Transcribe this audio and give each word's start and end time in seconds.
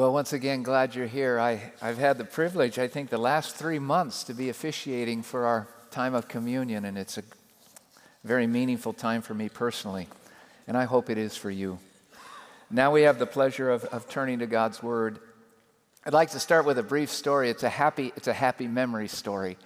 Well, 0.00 0.14
once 0.14 0.32
again, 0.32 0.62
glad 0.62 0.94
you're 0.94 1.06
here. 1.06 1.38
I, 1.38 1.60
I've 1.82 1.98
had 1.98 2.16
the 2.16 2.24
privilege, 2.24 2.78
I 2.78 2.88
think, 2.88 3.10
the 3.10 3.18
last 3.18 3.54
three 3.54 3.78
months 3.78 4.24
to 4.24 4.32
be 4.32 4.48
officiating 4.48 5.22
for 5.22 5.44
our 5.44 5.68
time 5.90 6.14
of 6.14 6.26
communion, 6.26 6.86
and 6.86 6.96
it's 6.96 7.18
a 7.18 7.22
very 8.24 8.46
meaningful 8.46 8.94
time 8.94 9.20
for 9.20 9.34
me 9.34 9.50
personally, 9.50 10.08
and 10.66 10.74
I 10.74 10.84
hope 10.84 11.10
it 11.10 11.18
is 11.18 11.36
for 11.36 11.50
you. 11.50 11.78
Now 12.70 12.90
we 12.92 13.02
have 13.02 13.18
the 13.18 13.26
pleasure 13.26 13.68
of, 13.68 13.84
of 13.84 14.08
turning 14.08 14.38
to 14.38 14.46
God's 14.46 14.82
Word. 14.82 15.18
I'd 16.06 16.14
like 16.14 16.30
to 16.30 16.40
start 16.40 16.64
with 16.64 16.78
a 16.78 16.82
brief 16.82 17.10
story. 17.10 17.50
It's 17.50 17.62
a 17.62 17.68
happy, 17.68 18.10
it's 18.16 18.26
a 18.26 18.32
happy 18.32 18.68
memory 18.68 19.06
story. 19.06 19.58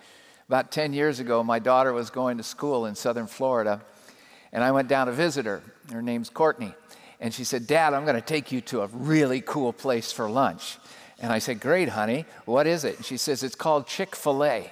About 0.49 0.73
10 0.73 0.95
years 0.95 1.21
ago, 1.21 1.45
my 1.45 1.61
daughter 1.61 1.93
was 1.93 2.11
going 2.11 2.39
to 2.39 2.43
school 2.43 2.87
in 2.87 2.97
southern 2.97 3.29
Florida, 3.29 3.83
and 4.53 4.65
I 4.65 4.73
went 4.73 4.89
down 4.89 5.07
to 5.07 5.13
visit 5.13 5.47
her. 5.47 5.63
Her 5.93 6.03
name's 6.03 6.29
Courtney. 6.29 6.75
And 7.21 7.33
she 7.33 7.45
said, 7.45 7.67
Dad, 7.67 7.95
I'm 7.95 8.05
going 8.05 8.17
to 8.17 8.21
take 8.21 8.53
you 8.53 8.61
to 8.63 8.83
a 8.83 8.87
really 8.89 9.41
cool 9.41 9.73
place 9.73 10.13
for 10.13 10.29
lunch. 10.29 10.79
And 11.19 11.33
I 11.33 11.39
said, 11.39 11.61
Great, 11.61 11.89
honey. 11.89 12.27
What 12.45 12.67
is 12.67 12.85
it? 12.85 12.97
And 12.97 13.05
she 13.05 13.17
says, 13.17 13.43
It's 13.43 13.55
called 13.55 13.87
Chick 13.87 14.15
fil 14.17 14.45
A. 14.45 14.71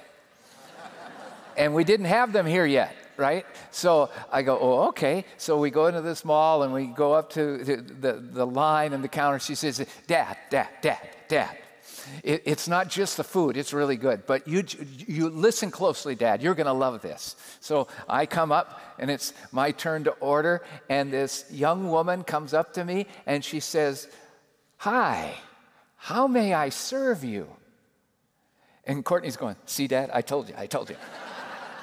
and 1.57 1.73
we 1.73 1.83
didn't 1.83 2.07
have 2.07 2.33
them 2.33 2.45
here 2.45 2.65
yet 2.65 2.95
right? 3.17 3.45
So 3.71 4.09
I 4.31 4.41
go, 4.41 4.57
oh, 4.59 4.87
okay. 4.89 5.25
So 5.37 5.59
we 5.59 5.69
go 5.69 5.87
into 5.87 6.01
this 6.01 6.25
mall 6.25 6.63
and 6.63 6.73
we 6.73 6.87
go 6.87 7.13
up 7.13 7.29
to 7.33 7.57
the, 7.57 7.75
the, 7.75 8.13
the 8.13 8.45
line 8.45 8.93
and 8.93 9.03
the 9.03 9.07
counter. 9.07 9.39
She 9.39 9.55
says, 9.55 9.85
Dad, 10.07 10.35
Dad, 10.49 10.69
Dad, 10.81 11.09
Dad, 11.27 11.57
it, 12.23 12.43
it's 12.45 12.67
not 12.67 12.89
just 12.89 13.17
the 13.17 13.23
food, 13.23 13.57
it's 13.57 13.73
really 13.73 13.97
good. 13.97 14.25
But 14.25 14.47
you, 14.47 14.63
you 14.97 15.29
listen 15.29 15.71
closely, 15.71 16.15
Dad. 16.15 16.41
You're 16.41 16.55
going 16.55 16.67
to 16.67 16.73
love 16.73 17.01
this. 17.01 17.35
So 17.59 17.87
I 18.07 18.25
come 18.25 18.51
up, 18.51 18.81
and 18.99 19.09
it's 19.09 19.33
my 19.51 19.71
turn 19.71 20.03
to 20.05 20.11
order. 20.11 20.63
And 20.89 21.11
this 21.11 21.45
young 21.51 21.89
woman 21.89 22.23
comes 22.23 22.53
up 22.53 22.73
to 22.73 22.85
me 22.85 23.07
and 23.25 23.43
she 23.43 23.59
says, 23.59 24.07
Hi, 24.77 25.33
how 25.95 26.27
may 26.27 26.53
I 26.53 26.69
serve 26.69 27.23
you? 27.23 27.47
And 28.85 29.05
Courtney's 29.05 29.37
going, 29.37 29.55
See, 29.65 29.87
Dad, 29.87 30.09
I 30.13 30.21
told 30.21 30.49
you, 30.49 30.55
I 30.57 30.67
told 30.67 30.89
you. 30.89 30.97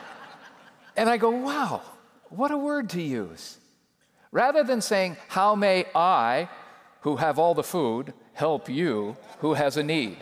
and 0.96 1.08
I 1.08 1.16
go, 1.16 1.30
Wow, 1.30 1.82
what 2.28 2.50
a 2.50 2.58
word 2.58 2.90
to 2.90 3.02
use. 3.02 3.58
Rather 4.32 4.62
than 4.62 4.80
saying, 4.80 5.16
How 5.28 5.54
may 5.54 5.86
I, 5.94 6.48
who 7.00 7.16
have 7.16 7.38
all 7.38 7.54
the 7.54 7.62
food, 7.62 8.12
help 8.40 8.70
you 8.70 9.16
who 9.40 9.52
has 9.52 9.76
a 9.76 9.82
need. 9.82 10.16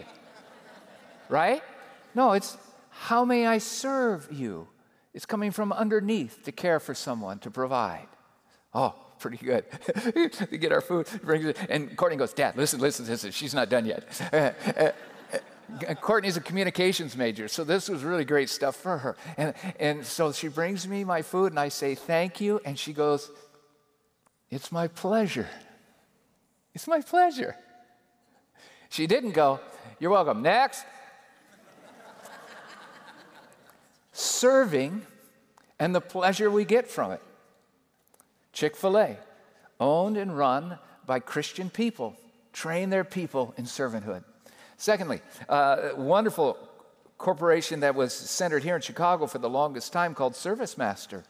Right? 1.28 1.62
No, 2.16 2.32
it's 2.32 2.58
how 2.90 3.24
may 3.24 3.46
I 3.46 3.58
serve 3.58 4.28
you? 4.32 4.66
It's 5.14 5.24
coming 5.24 5.52
from 5.52 5.72
underneath 5.72 6.42
to 6.44 6.52
care 6.52 6.80
for 6.80 6.94
someone, 6.94 7.38
to 7.40 7.50
provide. 7.50 8.08
Oh, 8.74 8.92
pretty 9.20 9.36
good. 9.36 9.64
we 10.50 10.58
get 10.58 10.72
our 10.72 10.80
food, 10.80 11.06
and 11.68 11.96
Courtney 11.96 12.18
goes, 12.18 12.32
Dad, 12.32 12.56
listen, 12.56 12.80
listen, 12.80 13.06
listen. 13.06 13.30
She's 13.30 13.54
not 13.54 13.68
done 13.68 13.86
yet. 13.86 14.02
Uh, 14.32 14.52
uh, 14.76 14.90
uh, 15.86 15.94
Courtney's 15.94 16.38
a 16.38 16.40
communications 16.40 17.14
major, 17.14 17.46
so 17.46 17.62
this 17.62 17.90
was 17.90 18.02
really 18.02 18.24
great 18.24 18.48
stuff 18.48 18.74
for 18.74 18.96
her. 18.96 19.16
And, 19.36 19.54
and 19.78 20.06
so 20.06 20.32
she 20.32 20.48
brings 20.48 20.88
me 20.88 21.04
my 21.04 21.20
food, 21.20 21.52
and 21.52 21.60
I 21.60 21.68
say, 21.68 21.94
Thank 21.94 22.40
you. 22.40 22.60
And 22.64 22.78
she 22.78 22.92
goes, 22.94 23.30
It's 24.50 24.72
my 24.72 24.88
pleasure. 24.88 25.48
It's 26.74 26.88
my 26.88 27.02
pleasure. 27.02 27.54
She 28.88 29.06
didn't 29.06 29.32
go, 29.32 29.60
You're 29.98 30.10
welcome. 30.10 30.42
Next. 30.42 30.84
Serving 34.12 35.02
and 35.78 35.94
the 35.94 36.00
pleasure 36.00 36.50
we 36.50 36.64
get 36.64 36.88
from 36.88 37.12
it. 37.12 37.22
Chick 38.52 38.76
fil 38.76 38.98
A, 38.98 39.16
owned 39.78 40.16
and 40.16 40.36
run 40.36 40.78
by 41.06 41.20
Christian 41.20 41.70
people, 41.70 42.16
train 42.52 42.90
their 42.90 43.04
people 43.04 43.54
in 43.56 43.64
servanthood. 43.64 44.24
Secondly, 44.76 45.20
uh, 45.48 45.90
wonderful 45.96 46.58
corporation 47.18 47.80
that 47.80 47.94
was 47.94 48.12
centered 48.12 48.64
here 48.64 48.76
in 48.76 48.82
Chicago 48.82 49.26
for 49.26 49.38
the 49.38 49.50
longest 49.50 49.92
time 49.92 50.14
called 50.14 50.32
ServiceMaster. 50.32 51.24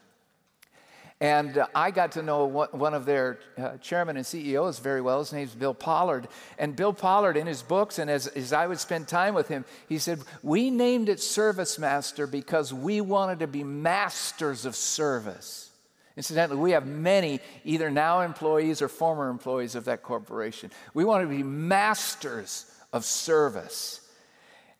And 1.20 1.58
uh, 1.58 1.66
I 1.74 1.90
got 1.90 2.12
to 2.12 2.22
know 2.22 2.46
one 2.46 2.94
of 2.94 3.04
their 3.04 3.40
uh, 3.56 3.76
chairman 3.78 4.16
and 4.16 4.24
CEOs 4.24 4.78
very 4.78 5.00
well. 5.00 5.18
His 5.18 5.32
name's 5.32 5.54
Bill 5.54 5.74
Pollard. 5.74 6.28
And 6.58 6.76
Bill 6.76 6.92
Pollard, 6.92 7.36
in 7.36 7.48
his 7.48 7.60
books, 7.60 7.98
and 7.98 8.08
as, 8.08 8.28
as 8.28 8.52
I 8.52 8.68
would 8.68 8.78
spend 8.78 9.08
time 9.08 9.34
with 9.34 9.48
him, 9.48 9.64
he 9.88 9.98
said, 9.98 10.20
We 10.44 10.70
named 10.70 11.08
it 11.08 11.18
Service 11.18 11.76
Master 11.76 12.28
because 12.28 12.72
we 12.72 13.00
wanted 13.00 13.40
to 13.40 13.48
be 13.48 13.64
masters 13.64 14.64
of 14.64 14.76
service. 14.76 15.70
Incidentally, 16.16 16.60
we 16.60 16.70
have 16.72 16.86
many 16.86 17.40
either 17.64 17.90
now 17.90 18.20
employees 18.20 18.80
or 18.80 18.88
former 18.88 19.28
employees 19.28 19.74
of 19.74 19.86
that 19.86 20.02
corporation. 20.02 20.70
We 20.94 21.04
want 21.04 21.28
to 21.28 21.28
be 21.28 21.42
masters 21.42 22.70
of 22.92 23.04
service. 23.04 24.00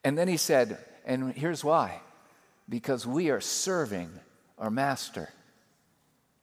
And 0.05 0.17
then 0.17 0.29
he 0.29 0.37
said, 0.37 0.79
And 1.05 1.33
here's 1.33 1.65
why 1.65 2.01
because 2.69 3.07
we 3.07 3.31
are 3.31 3.41
serving 3.41 4.11
our 4.59 4.71
master. 4.71 5.31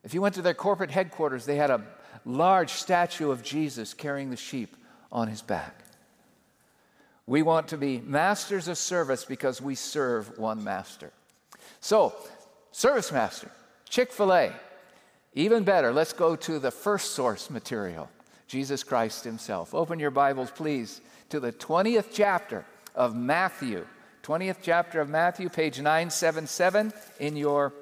If 0.06 0.14
you 0.14 0.22
went 0.22 0.36
to 0.36 0.44
their 0.44 0.54
corporate 0.54 0.92
headquarters, 0.92 1.46
they 1.46 1.56
had 1.56 1.72
a 1.72 1.82
large 2.26 2.70
statue 2.70 3.32
of 3.32 3.44
Jesus 3.44 3.94
carrying 3.94 4.30
the 4.30 4.38
sheep 4.38 4.76
on 5.12 5.28
his 5.28 5.42
back. 5.42 5.84
We 7.26 7.42
want 7.42 7.70
to 7.70 7.78
be 7.78 8.00
masters 8.00 8.68
of 8.68 8.78
service 8.78 9.26
because 9.26 9.62
we 9.62 9.74
serve 9.74 10.38
one 10.38 10.64
master. 10.64 11.12
So, 11.80 12.14
service 12.72 13.12
master, 13.12 13.50
Chick 13.90 14.12
fil 14.12 14.32
A. 14.32 14.52
Even 15.34 15.64
better, 15.64 15.92
let's 15.92 16.14
go 16.14 16.36
to 16.36 16.60
the 16.60 16.72
first 16.72 17.12
source 17.12 17.50
material 17.50 18.10
Jesus 18.48 18.84
Christ 18.84 19.24
Himself. 19.24 19.74
Open 19.74 20.00
your 20.00 20.12
Bibles, 20.12 20.52
please, 20.52 21.02
to 21.30 21.40
the 21.40 21.52
20th 21.52 22.10
chapter 22.14 22.64
of 22.94 23.16
Matthew. 23.16 23.86
20th 24.24 24.58
chapter 24.62 25.02
of 25.02 25.10
Matthew, 25.10 25.50
page 25.50 25.78
977 25.78 26.94
in 27.20 27.36
your 27.36 27.74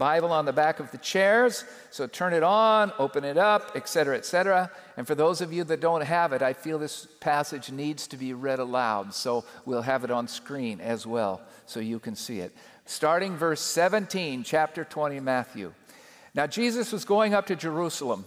Bible 0.00 0.32
on 0.32 0.46
the 0.46 0.52
back 0.52 0.80
of 0.80 0.90
the 0.90 0.98
chairs. 0.98 1.64
So 1.90 2.06
turn 2.06 2.32
it 2.32 2.42
on, 2.42 2.90
open 2.98 3.22
it 3.22 3.36
up, 3.36 3.72
etc., 3.76 4.16
etc. 4.16 4.70
And 4.96 5.06
for 5.06 5.14
those 5.14 5.42
of 5.42 5.52
you 5.52 5.62
that 5.64 5.80
don't 5.80 6.00
have 6.00 6.32
it, 6.32 6.40
I 6.40 6.54
feel 6.54 6.78
this 6.78 7.06
passage 7.20 7.70
needs 7.70 8.08
to 8.08 8.16
be 8.16 8.32
read 8.32 8.58
aloud. 8.58 9.12
So 9.12 9.44
we'll 9.66 9.82
have 9.82 10.02
it 10.02 10.10
on 10.10 10.26
screen 10.26 10.80
as 10.80 11.06
well 11.06 11.42
so 11.66 11.80
you 11.80 11.98
can 11.98 12.16
see 12.16 12.40
it. 12.40 12.56
Starting 12.86 13.36
verse 13.36 13.60
17, 13.60 14.42
chapter 14.42 14.84
20, 14.84 15.20
Matthew. 15.20 15.74
Now, 16.34 16.46
Jesus 16.46 16.92
was 16.92 17.04
going 17.04 17.34
up 17.34 17.46
to 17.48 17.54
Jerusalem. 17.54 18.24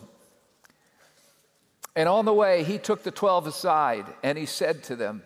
And 1.96 2.08
on 2.08 2.26
the 2.26 2.34
way, 2.34 2.64
he 2.64 2.78
took 2.78 3.02
the 3.02 3.12
12 3.12 3.48
aside 3.48 4.06
and 4.22 4.38
he 4.38 4.46
said 4.46 4.84
to 4.84 4.96
them, 4.96 5.24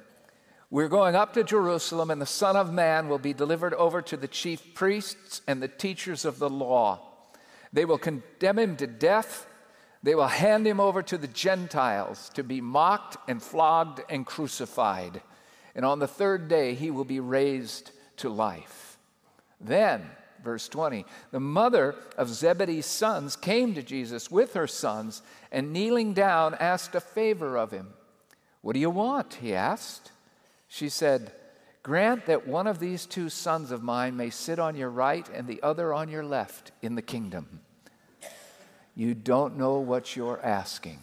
we're 0.69 0.89
going 0.89 1.15
up 1.15 1.33
to 1.33 1.43
Jerusalem, 1.43 2.11
and 2.11 2.21
the 2.21 2.25
Son 2.25 2.57
of 2.57 2.73
Man 2.73 3.07
will 3.07 3.19
be 3.19 3.33
delivered 3.33 3.73
over 3.75 4.01
to 4.01 4.17
the 4.17 4.27
chief 4.27 4.73
priests 4.73 5.41
and 5.47 5.61
the 5.61 5.69
teachers 5.69 6.25
of 6.25 6.39
the 6.39 6.49
law. 6.49 6.99
They 7.71 7.85
will 7.85 7.97
condemn 7.97 8.59
him 8.59 8.75
to 8.77 8.87
death. 8.87 9.47
They 10.03 10.13
will 10.13 10.27
hand 10.27 10.67
him 10.67 10.79
over 10.79 11.01
to 11.03 11.17
the 11.17 11.27
Gentiles 11.27 12.29
to 12.33 12.43
be 12.43 12.59
mocked 12.59 13.17
and 13.29 13.41
flogged 13.41 14.01
and 14.09 14.25
crucified. 14.25 15.21
And 15.73 15.85
on 15.85 15.99
the 15.99 16.07
third 16.07 16.49
day, 16.49 16.73
he 16.73 16.91
will 16.91 17.05
be 17.05 17.19
raised 17.19 17.91
to 18.17 18.29
life. 18.29 18.97
Then, 19.61 20.09
verse 20.43 20.67
20, 20.67 21.05
the 21.31 21.39
mother 21.39 21.95
of 22.17 22.29
Zebedee's 22.29 22.85
sons 22.85 23.35
came 23.35 23.73
to 23.73 23.83
Jesus 23.83 24.29
with 24.29 24.53
her 24.53 24.67
sons 24.67 25.21
and 25.51 25.71
kneeling 25.71 26.13
down 26.13 26.55
asked 26.55 26.93
a 26.93 26.99
favor 26.99 27.57
of 27.57 27.71
him. 27.71 27.93
What 28.61 28.73
do 28.73 28.79
you 28.79 28.89
want? 28.89 29.35
He 29.35 29.53
asked. 29.53 30.11
She 30.67 30.89
said, 30.89 31.31
Grant 31.83 32.25
that 32.25 32.45
one 32.45 32.67
of 32.67 32.79
these 32.79 33.05
two 33.05 33.29
sons 33.29 33.71
of 33.71 33.81
mine 33.81 34.17
may 34.17 34.29
sit 34.29 34.59
on 34.59 34.75
your 34.75 34.89
right 34.89 35.27
and 35.33 35.47
the 35.47 35.63
other 35.63 35.93
on 35.93 36.09
your 36.09 36.25
left 36.25 36.71
in 36.81 36.95
the 36.95 37.01
kingdom. 37.01 37.61
You 38.93 39.13
don't 39.13 39.57
know 39.57 39.79
what 39.79 40.15
you're 40.15 40.43
asking. 40.43 40.99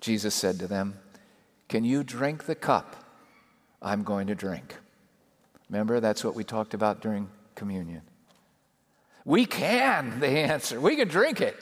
Jesus 0.00 0.34
said 0.34 0.58
to 0.58 0.66
them, 0.66 0.98
Can 1.68 1.84
you 1.84 2.04
drink 2.04 2.44
the 2.44 2.54
cup 2.54 2.96
I'm 3.80 4.02
going 4.02 4.26
to 4.26 4.34
drink? 4.34 4.76
Remember, 5.70 6.00
that's 6.00 6.24
what 6.24 6.34
we 6.34 6.44
talked 6.44 6.74
about 6.74 7.00
during 7.00 7.28
communion. 7.54 8.02
We 9.24 9.46
can, 9.46 10.20
they 10.20 10.42
answered. 10.42 10.80
We 10.80 10.96
can 10.96 11.08
drink 11.08 11.40
it. 11.40 11.56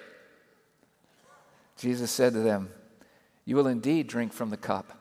Jesus 1.76 2.10
said 2.10 2.32
to 2.32 2.40
them, 2.40 2.70
You 3.44 3.56
will 3.56 3.66
indeed 3.66 4.06
drink 4.06 4.32
from 4.32 4.50
the 4.50 4.56
cup 4.56 4.92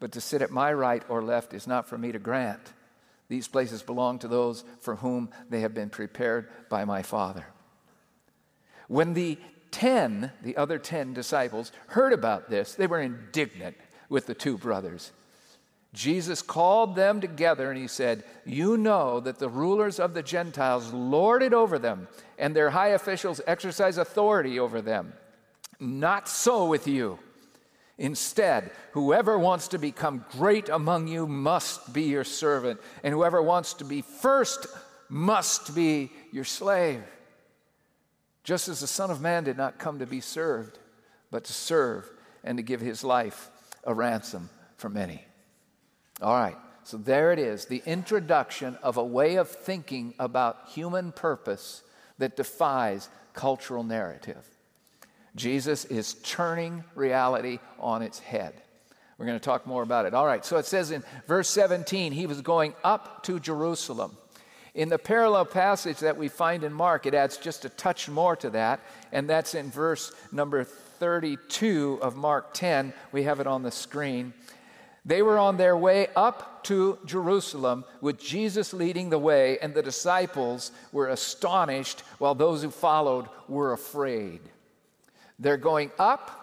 but 0.00 0.12
to 0.12 0.20
sit 0.20 0.42
at 0.42 0.50
my 0.50 0.72
right 0.72 1.02
or 1.08 1.22
left 1.22 1.54
is 1.54 1.66
not 1.66 1.88
for 1.88 1.98
me 1.98 2.12
to 2.12 2.18
grant. 2.18 2.72
These 3.28 3.48
places 3.48 3.82
belong 3.82 4.18
to 4.20 4.28
those 4.28 4.64
for 4.80 4.96
whom 4.96 5.30
they 5.50 5.60
have 5.60 5.74
been 5.74 5.90
prepared 5.90 6.48
by 6.68 6.84
my 6.84 7.02
Father. 7.02 7.46
When 8.86 9.14
the 9.14 9.38
ten, 9.70 10.32
the 10.42 10.56
other 10.56 10.78
ten 10.78 11.12
disciples, 11.12 11.72
heard 11.88 12.12
about 12.12 12.48
this, 12.48 12.74
they 12.74 12.86
were 12.86 13.00
indignant 13.00 13.76
with 14.08 14.26
the 14.26 14.34
two 14.34 14.56
brothers. 14.56 15.12
Jesus 15.94 16.42
called 16.42 16.96
them 16.96 17.20
together 17.20 17.70
and 17.70 17.80
he 17.80 17.88
said, 17.88 18.24
You 18.44 18.76
know 18.76 19.20
that 19.20 19.38
the 19.38 19.48
rulers 19.48 19.98
of 19.98 20.14
the 20.14 20.22
Gentiles 20.22 20.92
lord 20.92 21.42
it 21.42 21.54
over 21.54 21.78
them, 21.78 22.08
and 22.38 22.54
their 22.54 22.70
high 22.70 22.88
officials 22.88 23.40
exercise 23.46 23.98
authority 23.98 24.58
over 24.58 24.80
them. 24.80 25.12
Not 25.80 26.28
so 26.28 26.66
with 26.66 26.86
you. 26.86 27.18
Instead, 27.98 28.70
whoever 28.92 29.36
wants 29.36 29.68
to 29.68 29.78
become 29.78 30.24
great 30.32 30.68
among 30.68 31.08
you 31.08 31.26
must 31.26 31.92
be 31.92 32.04
your 32.04 32.24
servant, 32.24 32.80
and 33.02 33.12
whoever 33.12 33.42
wants 33.42 33.74
to 33.74 33.84
be 33.84 34.02
first 34.02 34.66
must 35.08 35.74
be 35.74 36.10
your 36.32 36.44
slave. 36.44 37.02
Just 38.44 38.68
as 38.68 38.80
the 38.80 38.86
Son 38.86 39.10
of 39.10 39.20
Man 39.20 39.44
did 39.44 39.56
not 39.56 39.78
come 39.78 39.98
to 39.98 40.06
be 40.06 40.20
served, 40.20 40.78
but 41.30 41.44
to 41.44 41.52
serve 41.52 42.08
and 42.44 42.56
to 42.56 42.62
give 42.62 42.80
his 42.80 43.02
life 43.02 43.50
a 43.84 43.92
ransom 43.92 44.48
for 44.76 44.88
many. 44.88 45.24
All 46.22 46.34
right, 46.34 46.56
so 46.84 46.96
there 46.96 47.32
it 47.32 47.38
is 47.38 47.64
the 47.64 47.82
introduction 47.84 48.76
of 48.82 48.96
a 48.96 49.04
way 49.04 49.36
of 49.36 49.48
thinking 49.48 50.14
about 50.20 50.68
human 50.68 51.10
purpose 51.10 51.82
that 52.18 52.36
defies 52.36 53.08
cultural 53.34 53.82
narrative. 53.82 54.44
Jesus 55.38 55.84
is 55.86 56.14
turning 56.22 56.84
reality 56.94 57.58
on 57.78 58.02
its 58.02 58.18
head. 58.18 58.52
We're 59.16 59.26
going 59.26 59.38
to 59.38 59.44
talk 59.44 59.66
more 59.66 59.82
about 59.82 60.06
it. 60.06 60.14
All 60.14 60.26
right, 60.26 60.44
so 60.44 60.58
it 60.58 60.66
says 60.66 60.90
in 60.90 61.02
verse 61.26 61.48
17, 61.48 62.12
he 62.12 62.26
was 62.26 62.40
going 62.40 62.74
up 62.84 63.22
to 63.24 63.40
Jerusalem. 63.40 64.16
In 64.74 64.88
the 64.88 64.98
parallel 64.98 65.44
passage 65.44 65.98
that 66.00 66.16
we 66.16 66.28
find 66.28 66.62
in 66.62 66.72
Mark, 66.72 67.04
it 67.04 67.14
adds 67.14 67.36
just 67.36 67.64
a 67.64 67.68
touch 67.68 68.08
more 68.08 68.36
to 68.36 68.50
that, 68.50 68.80
and 69.10 69.28
that's 69.28 69.54
in 69.54 69.70
verse 69.70 70.12
number 70.30 70.62
32 70.62 71.98
of 72.00 72.14
Mark 72.16 72.54
10. 72.54 72.92
We 73.10 73.24
have 73.24 73.40
it 73.40 73.46
on 73.46 73.62
the 73.62 73.72
screen. 73.72 74.34
They 75.04 75.22
were 75.22 75.38
on 75.38 75.56
their 75.56 75.76
way 75.76 76.08
up 76.14 76.62
to 76.64 76.98
Jerusalem 77.06 77.84
with 78.00 78.20
Jesus 78.20 78.72
leading 78.72 79.10
the 79.10 79.18
way, 79.18 79.58
and 79.58 79.74
the 79.74 79.82
disciples 79.82 80.70
were 80.92 81.08
astonished 81.08 82.00
while 82.18 82.34
those 82.34 82.62
who 82.62 82.70
followed 82.70 83.26
were 83.48 83.72
afraid. 83.72 84.40
They're 85.38 85.56
going 85.56 85.90
up 85.98 86.34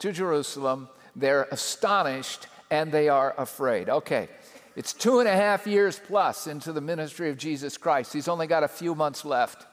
to 0.00 0.12
Jerusalem, 0.12 0.88
they're 1.14 1.48
astonished, 1.50 2.46
and 2.70 2.90
they 2.92 3.08
are 3.08 3.34
afraid. 3.38 3.88
Okay, 3.88 4.28
it's 4.74 4.92
two 4.92 5.20
and 5.20 5.28
a 5.28 5.34
half 5.34 5.66
years 5.66 6.00
plus 6.06 6.46
into 6.46 6.72
the 6.72 6.80
ministry 6.80 7.30
of 7.30 7.38
Jesus 7.38 7.78
Christ. 7.78 8.12
He's 8.12 8.28
only 8.28 8.46
got 8.46 8.62
a 8.62 8.68
few 8.68 8.94
months 8.94 9.24
left. 9.24 9.66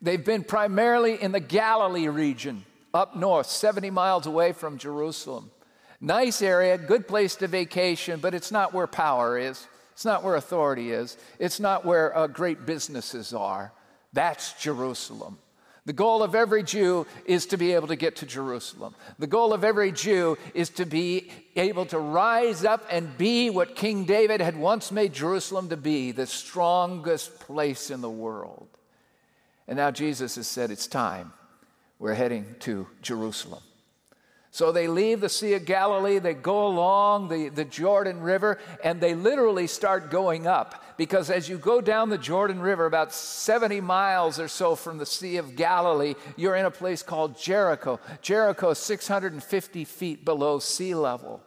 They've 0.00 0.24
been 0.24 0.44
primarily 0.44 1.20
in 1.20 1.32
the 1.32 1.40
Galilee 1.40 2.08
region, 2.08 2.64
up 2.92 3.16
north, 3.16 3.46
70 3.46 3.90
miles 3.90 4.26
away 4.26 4.52
from 4.52 4.78
Jerusalem. 4.78 5.50
Nice 6.00 6.42
area, 6.42 6.76
good 6.76 7.08
place 7.08 7.34
to 7.36 7.48
vacation, 7.48 8.20
but 8.20 8.34
it's 8.34 8.52
not 8.52 8.74
where 8.74 8.86
power 8.86 9.38
is. 9.38 9.66
It's 9.92 10.04
not 10.04 10.22
where 10.22 10.34
authority 10.34 10.90
is. 10.90 11.16
It's 11.38 11.60
not 11.60 11.84
where 11.84 12.16
uh, 12.16 12.26
great 12.26 12.66
businesses 12.66 13.32
are. 13.32 13.72
That's 14.12 14.52
Jerusalem. 14.60 15.38
The 15.86 15.92
goal 15.92 16.22
of 16.22 16.34
every 16.34 16.62
Jew 16.62 17.06
is 17.26 17.44
to 17.46 17.58
be 17.58 17.74
able 17.74 17.88
to 17.88 17.96
get 17.96 18.16
to 18.16 18.26
Jerusalem. 18.26 18.94
The 19.18 19.26
goal 19.26 19.52
of 19.52 19.64
every 19.64 19.92
Jew 19.92 20.38
is 20.54 20.70
to 20.70 20.86
be 20.86 21.30
able 21.56 21.84
to 21.86 21.98
rise 21.98 22.64
up 22.64 22.86
and 22.90 23.16
be 23.18 23.50
what 23.50 23.76
King 23.76 24.06
David 24.06 24.40
had 24.40 24.56
once 24.56 24.90
made 24.90 25.12
Jerusalem 25.12 25.68
to 25.68 25.76
be 25.76 26.10
the 26.10 26.26
strongest 26.26 27.38
place 27.38 27.90
in 27.90 28.00
the 28.00 28.10
world. 28.10 28.68
And 29.68 29.76
now 29.76 29.90
Jesus 29.90 30.36
has 30.36 30.46
said, 30.46 30.70
It's 30.70 30.86
time. 30.86 31.32
We're 31.98 32.14
heading 32.14 32.56
to 32.60 32.86
Jerusalem. 33.02 33.62
So 34.54 34.70
they 34.70 34.86
leave 34.86 35.20
the 35.20 35.28
Sea 35.28 35.54
of 35.54 35.64
Galilee, 35.64 36.20
they 36.20 36.32
go 36.32 36.68
along 36.68 37.26
the, 37.26 37.48
the 37.48 37.64
Jordan 37.64 38.20
River, 38.20 38.60
and 38.84 39.00
they 39.00 39.12
literally 39.12 39.66
start 39.66 40.12
going 40.12 40.46
up. 40.46 40.80
Because 40.96 41.28
as 41.28 41.48
you 41.48 41.58
go 41.58 41.80
down 41.80 42.08
the 42.08 42.18
Jordan 42.18 42.60
River, 42.60 42.86
about 42.86 43.12
70 43.12 43.80
miles 43.80 44.38
or 44.38 44.46
so 44.46 44.76
from 44.76 44.98
the 44.98 45.06
Sea 45.06 45.38
of 45.38 45.56
Galilee, 45.56 46.14
you're 46.36 46.54
in 46.54 46.66
a 46.66 46.70
place 46.70 47.02
called 47.02 47.36
Jericho. 47.36 47.98
Jericho 48.22 48.70
is 48.70 48.78
650 48.78 49.84
feet 49.84 50.24
below 50.24 50.60
sea 50.60 50.94
level. 50.94 51.42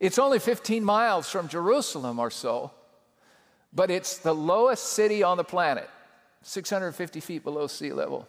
It's 0.00 0.18
only 0.18 0.40
15 0.40 0.84
miles 0.84 1.30
from 1.30 1.48
Jerusalem 1.48 2.18
or 2.18 2.30
so, 2.30 2.72
but 3.72 3.90
it's 3.90 4.18
the 4.18 4.34
lowest 4.34 4.84
city 4.92 5.22
on 5.22 5.38
the 5.38 5.44
planet, 5.44 5.88
650 6.42 7.20
feet 7.20 7.42
below 7.42 7.68
sea 7.68 7.94
level. 7.94 8.28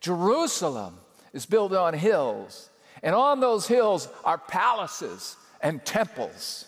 Jerusalem 0.00 1.00
is 1.36 1.46
built 1.46 1.72
on 1.72 1.94
hills, 1.94 2.70
and 3.02 3.14
on 3.14 3.40
those 3.40 3.68
hills 3.68 4.08
are 4.24 4.38
palaces 4.38 5.36
and 5.60 5.84
temples. 5.84 6.66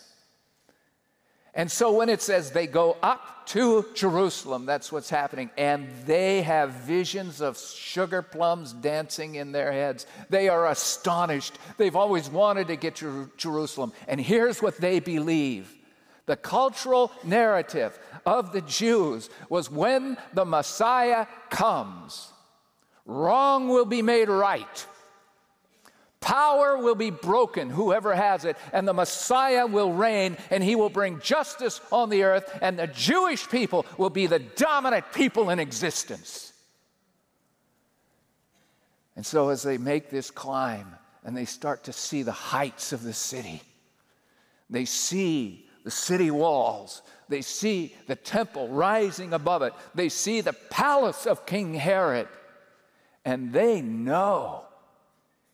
And 1.55 1.69
so 1.71 1.91
when 1.91 2.07
it 2.07 2.21
says 2.21 2.51
they 2.51 2.67
go 2.67 2.95
up 3.01 3.47
to 3.47 3.85
Jerusalem, 3.95 4.67
that's 4.67 4.91
what's 4.91 5.09
happening. 5.09 5.49
And 5.57 5.89
they 6.05 6.43
have 6.43 6.69
visions 6.69 7.41
of 7.41 7.57
sugar 7.57 8.21
plums 8.21 8.71
dancing 8.71 9.35
in 9.35 9.51
their 9.51 9.71
heads. 9.71 10.05
They 10.29 10.47
are 10.47 10.67
astonished. 10.67 11.57
They've 11.77 11.95
always 11.95 12.29
wanted 12.29 12.67
to 12.67 12.75
get 12.75 12.97
to 12.97 13.31
Jerusalem. 13.35 13.91
And 14.07 14.21
here's 14.21 14.61
what 14.61 14.77
they 14.77 14.99
believe 14.99 15.75
the 16.27 16.37
cultural 16.37 17.11
narrative 17.23 17.97
of 18.23 18.51
the 18.51 18.61
Jews 18.61 19.31
was 19.49 19.71
when 19.71 20.15
the 20.35 20.45
Messiah 20.45 21.25
comes, 21.49 22.31
Wrong 23.09 23.69
will 23.69 23.85
be 23.85 24.03
made 24.03 24.29
right. 24.29 24.85
Power 26.21 26.77
will 26.77 26.93
be 26.93 27.09
broken, 27.09 27.67
whoever 27.67 28.13
has 28.13 28.45
it, 28.45 28.55
and 28.71 28.87
the 28.87 28.93
Messiah 28.93 29.65
will 29.65 29.91
reign, 29.91 30.37
and 30.51 30.63
he 30.63 30.75
will 30.75 30.91
bring 30.91 31.19
justice 31.19 31.81
on 31.91 32.11
the 32.11 32.21
earth, 32.21 32.59
and 32.61 32.77
the 32.77 32.85
Jewish 32.85 33.49
people 33.49 33.87
will 33.97 34.11
be 34.11 34.27
the 34.27 34.37
dominant 34.37 35.05
people 35.11 35.49
in 35.49 35.57
existence. 35.57 36.53
And 39.15 39.25
so, 39.25 39.49
as 39.49 39.63
they 39.63 39.79
make 39.79 40.11
this 40.11 40.29
climb 40.29 40.93
and 41.25 41.35
they 41.35 41.45
start 41.45 41.85
to 41.85 41.93
see 41.93 42.21
the 42.21 42.31
heights 42.31 42.93
of 42.93 43.01
the 43.01 43.13
city, 43.13 43.63
they 44.69 44.85
see 44.85 45.67
the 45.83 45.89
city 45.89 46.29
walls, 46.29 47.01
they 47.27 47.41
see 47.41 47.95
the 48.05 48.15
temple 48.15 48.67
rising 48.67 49.33
above 49.33 49.63
it, 49.63 49.73
they 49.95 50.09
see 50.09 50.41
the 50.41 50.53
palace 50.53 51.25
of 51.25 51.47
King 51.47 51.73
Herod. 51.73 52.27
And 53.25 53.51
they 53.53 53.81
know, 53.81 54.63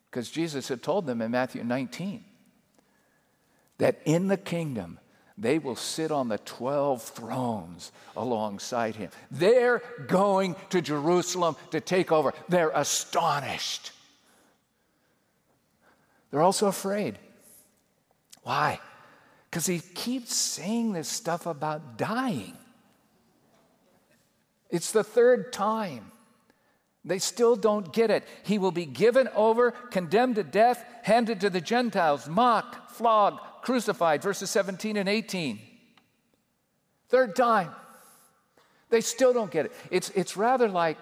because 0.09 0.29
Jesus 0.29 0.67
had 0.67 0.83
told 0.83 1.05
them 1.05 1.21
in 1.21 1.31
Matthew 1.31 1.63
19, 1.63 2.23
that 3.77 3.99
in 4.05 4.27
the 4.27 4.37
kingdom, 4.37 4.99
they 5.37 5.59
will 5.59 5.75
sit 5.75 6.11
on 6.11 6.29
the 6.29 6.37
12 6.37 7.01
thrones 7.01 7.91
alongside 8.15 8.95
him. 8.95 9.09
They're 9.29 9.81
going 10.07 10.55
to 10.69 10.81
Jerusalem 10.81 11.57
to 11.71 11.81
take 11.81 12.11
over. 12.11 12.33
They're 12.47 12.71
astonished. 12.73 13.91
They're 16.31 16.41
also 16.41 16.67
afraid. 16.67 17.19
Why? 18.43 18.79
Because 19.49 19.65
he 19.65 19.79
keeps 19.79 20.33
saying 20.35 20.93
this 20.93 21.09
stuff 21.09 21.45
about 21.45 21.97
dying. 21.97 22.57
It's 24.69 24.91
the 24.91 25.03
third 25.03 25.51
time. 25.51 26.11
They 27.05 27.19
still 27.19 27.55
don't 27.55 27.93
get 27.93 28.09
it. 28.09 28.27
He 28.43 28.57
will 28.57 28.71
be 28.71 28.85
given 28.85 29.29
over, 29.35 29.71
condemned 29.71 30.35
to 30.35 30.43
death, 30.43 30.83
handed 31.03 31.41
to 31.41 31.51
the 31.51 31.61
Gentiles, 31.61 32.27
mocked, 32.27 32.91
flogged, 32.91 33.39
crucified, 33.61 34.23
verses 34.23 34.49
17 34.49 34.97
and 34.97 35.07
18. 35.07 35.59
Third 37.09 37.35
time. 37.35 37.69
They 38.89 39.01
still 39.01 39.33
don't 39.33 39.51
get 39.51 39.67
it. 39.67 39.73
It's, 39.91 40.09
it's 40.11 40.35
rather 40.35 40.67
like 40.67 40.99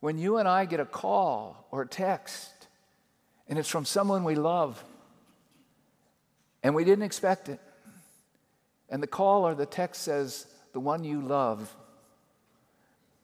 when 0.00 0.18
you 0.18 0.36
and 0.36 0.46
I 0.46 0.66
get 0.66 0.80
a 0.80 0.84
call 0.84 1.66
or 1.70 1.82
a 1.82 1.88
text, 1.88 2.50
and 3.48 3.58
it's 3.58 3.68
from 3.68 3.86
someone 3.86 4.24
we 4.24 4.34
love, 4.34 4.82
and 6.62 6.74
we 6.74 6.84
didn't 6.84 7.04
expect 7.04 7.48
it. 7.48 7.60
And 8.90 9.02
the 9.02 9.06
call 9.06 9.46
or 9.46 9.54
the 9.54 9.64
text 9.64 10.02
says, 10.02 10.46
the 10.74 10.80
one 10.80 11.02
you 11.02 11.22
love, 11.22 11.74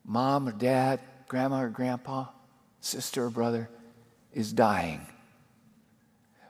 mom 0.05 0.49
or 0.49 0.53
dad, 0.53 1.01
grandma 1.29 1.63
or 1.63 1.69
grandpa, 1.69 2.27
sister 2.81 3.27
or 3.27 3.31
brother, 3.31 3.69
is 4.33 4.53
dying. 4.53 5.07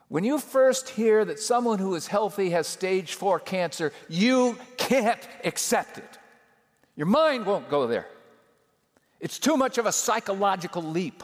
When 0.08 0.24
you 0.24 0.38
first 0.38 0.88
hear 0.88 1.24
that 1.24 1.38
someone 1.38 1.78
who 1.78 1.94
is 1.94 2.06
healthy 2.06 2.50
has 2.50 2.66
stage 2.66 3.14
four 3.14 3.38
cancer, 3.38 3.92
you 4.08 4.56
can't 4.78 5.20
accept 5.44 5.98
it. 5.98 6.18
Your 6.96 7.06
mind 7.06 7.44
won't 7.44 7.68
go 7.68 7.86
there. 7.86 8.06
It's 9.20 9.38
too 9.38 9.56
much 9.56 9.78
of 9.78 9.86
a 9.86 9.92
psychological 9.92 10.82
leap. 10.82 11.22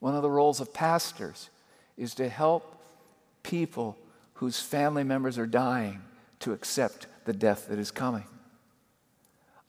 One 0.00 0.14
of 0.14 0.22
the 0.22 0.30
roles 0.30 0.60
of 0.60 0.74
pastors 0.74 1.48
is 1.96 2.14
to 2.16 2.28
help 2.28 2.82
people 3.42 3.96
whose 4.34 4.60
family 4.60 5.04
members 5.04 5.38
are 5.38 5.46
dying 5.46 6.02
to 6.40 6.52
accept 6.52 7.06
the 7.24 7.32
death 7.32 7.68
that 7.68 7.78
is 7.78 7.90
coming. 7.90 8.24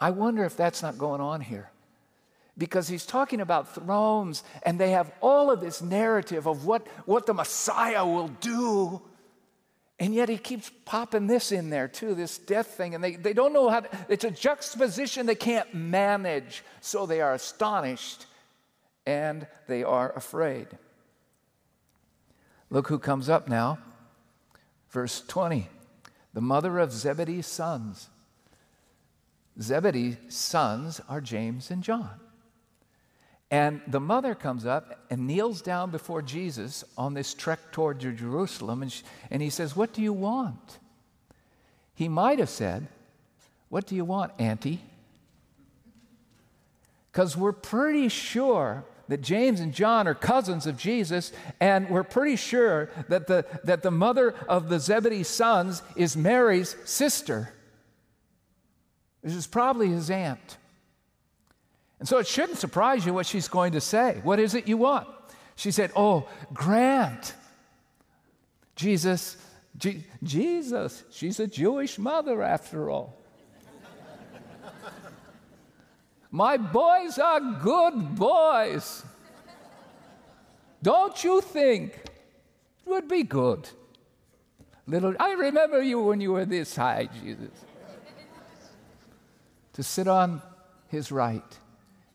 I 0.06 0.12
wonder 0.12 0.44
if 0.44 0.56
that's 0.56 0.84
not 0.84 1.00
going 1.00 1.20
on 1.20 1.42
here. 1.42 1.72
Because 2.60 2.88
he's 2.88 3.08
talking 3.08 3.42
about 3.42 3.74
thrones, 3.74 4.44
and 4.62 4.80
they 4.80 4.92
have 4.92 5.12
all 5.20 5.50
of 5.50 5.62
this 5.62 5.82
narrative 5.82 6.46
of 6.46 6.64
what, 6.64 6.86
what 7.08 7.26
the 7.26 7.34
Messiah 7.34 8.06
will 8.06 8.28
do. 8.28 9.02
And 10.00 10.14
yet 10.14 10.30
he 10.30 10.38
keeps 10.38 10.70
popping 10.86 11.26
this 11.26 11.52
in 11.52 11.72
there 11.72 11.88
too, 11.88 12.14
this 12.14 12.38
death 12.38 12.68
thing. 12.68 12.94
And 12.94 13.04
they, 13.04 13.16
they 13.16 13.34
don't 13.34 13.52
know 13.52 13.68
how 13.68 13.80
to, 13.80 14.06
it's 14.08 14.24
a 14.24 14.30
juxtaposition 14.30 15.26
they 15.26 15.34
can't 15.34 15.74
manage. 15.74 16.64
So 16.82 17.08
they 17.08 17.20
are 17.20 17.34
astonished 17.34 18.28
and 19.08 19.48
they 19.66 19.84
are 19.84 20.14
afraid. 20.16 20.68
Look 22.70 22.90
who 22.90 23.00
comes 23.00 23.28
up 23.28 23.50
now. 23.50 23.80
Verse 24.92 25.24
20 25.28 25.68
the 26.36 26.42
mother 26.42 26.78
of 26.78 26.92
Zebedee's 26.92 27.48
sons. 27.48 28.10
Zebedee's 29.62 30.18
sons 30.30 31.02
are 31.08 31.22
James 31.22 31.72
and 31.72 31.84
John. 31.84 32.20
And 33.52 33.82
the 33.88 34.00
mother 34.00 34.36
comes 34.36 34.66
up 34.66 35.06
and 35.10 35.28
kneels 35.28 35.62
down 35.62 35.92
before 35.92 36.22
Jesus 36.22 36.84
on 36.98 37.14
this 37.14 37.34
trek 37.34 37.72
toward 37.72 38.00
Jerusalem, 38.00 38.82
and, 38.82 38.92
she, 38.92 39.04
and 39.30 39.42
he 39.42 39.50
says, 39.50 39.76
What 39.76 39.94
do 39.94 40.02
you 40.02 40.14
want? 40.14 40.80
He 41.94 42.10
might 42.10 42.40
have 42.40 42.50
said, 42.50 42.88
What 43.70 43.86
do 43.86 43.96
you 43.96 44.04
want, 44.04 44.34
Auntie? 44.40 44.82
Because 47.12 47.38
we're 47.38 47.54
pretty 47.54 48.10
sure 48.10 48.84
that 49.08 49.22
James 49.22 49.60
and 49.60 49.74
John 49.74 50.08
are 50.08 50.16
cousins 50.16 50.66
of 50.66 50.78
Jesus, 50.78 51.32
and 51.60 51.90
we're 51.90 52.04
pretty 52.04 52.36
sure 52.36 52.90
that 53.08 53.28
the, 53.28 53.46
that 53.64 53.84
the 53.84 53.92
mother 53.92 54.34
of 54.50 54.68
the 54.68 54.80
Zebedee 54.80 55.24
sons 55.24 55.84
is 55.96 56.18
Mary's 56.18 56.76
sister. 56.86 57.54
This 59.26 59.34
is 59.34 59.48
probably 59.48 59.88
his 59.88 60.12
aunt. 60.12 60.58
And 62.00 62.08
so 62.08 62.20
it 62.20 62.28
shouldn't 62.28 62.60
surprise 62.60 63.08
you 63.08 63.14
what 63.14 63.26
she's 63.26 63.48
going 63.48 63.72
to 63.72 63.82
say. 63.82 64.20
What 64.22 64.40
is 64.40 64.54
it 64.54 64.68
you 64.68 64.78
want? 64.78 65.08
She 65.56 65.72
said, 65.72 65.92
Oh, 65.96 66.30
grant. 66.54 67.34
Jesus, 68.76 69.38
Je- 69.78 70.04
Jesus, 70.22 71.04
she's 71.10 71.40
a 71.40 71.48
Jewish 71.48 71.98
mother 71.98 72.44
after 72.44 72.92
all. 72.92 73.18
My 76.30 76.58
boys 76.58 77.18
are 77.18 77.40
good 77.64 78.16
boys. 78.16 79.04
Don't 80.84 81.24
you 81.24 81.42
think 81.42 81.96
it 81.96 82.12
would 82.90 83.08
be 83.08 83.24
good? 83.24 83.68
Little, 84.86 85.16
I 85.20 85.32
remember 85.32 85.82
you 85.82 86.00
when 86.00 86.22
you 86.22 86.34
were 86.34 86.46
this 86.46 86.76
high, 86.76 87.10
Jesus. 87.24 87.50
To 89.76 89.84
sit 89.84 90.08
on 90.08 90.42
his 90.88 91.12
right 91.12 91.60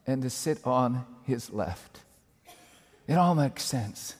and 0.06 0.22
to 0.22 0.30
sit 0.30 0.66
on 0.66 1.04
his 1.24 1.50
left. 1.50 2.00
It 3.06 3.14
all 3.14 3.34
makes 3.34 3.62
sense. 3.64 4.14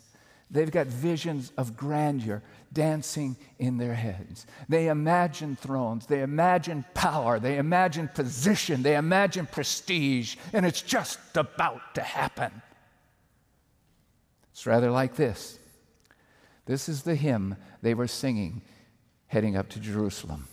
They've 0.51 0.71
got 0.71 0.89
visions 0.89 1.53
of 1.57 1.77
grandeur 1.77 2.43
dancing 2.73 3.37
in 3.59 3.79
their 3.79 3.95
heads. 3.95 4.47
They 4.69 4.89
imagine 4.89 5.57
thrones, 5.57 6.07
they 6.07 6.23
imagine 6.23 6.85
power, 6.93 7.39
they 7.39 7.57
imagine 7.57 8.09
position, 8.09 8.83
they 8.83 8.97
imagine 8.97 9.47
prestige, 9.47 10.37
and 10.53 10.67
it's 10.67 10.83
just 10.83 11.19
about 11.35 11.95
to 11.95 12.03
happen. 12.03 12.51
It's 14.53 14.67
rather 14.67 14.91
like 14.91 15.17
this. 15.17 15.59
This 16.67 16.89
is 16.89 17.03
the 17.03 17.15
hymn 17.15 17.57
they 17.81 17.95
were 17.95 18.07
singing 18.07 18.63
heading 19.29 19.57
up 19.57 19.71
to 19.71 19.81
Jerusalem. 19.81 20.47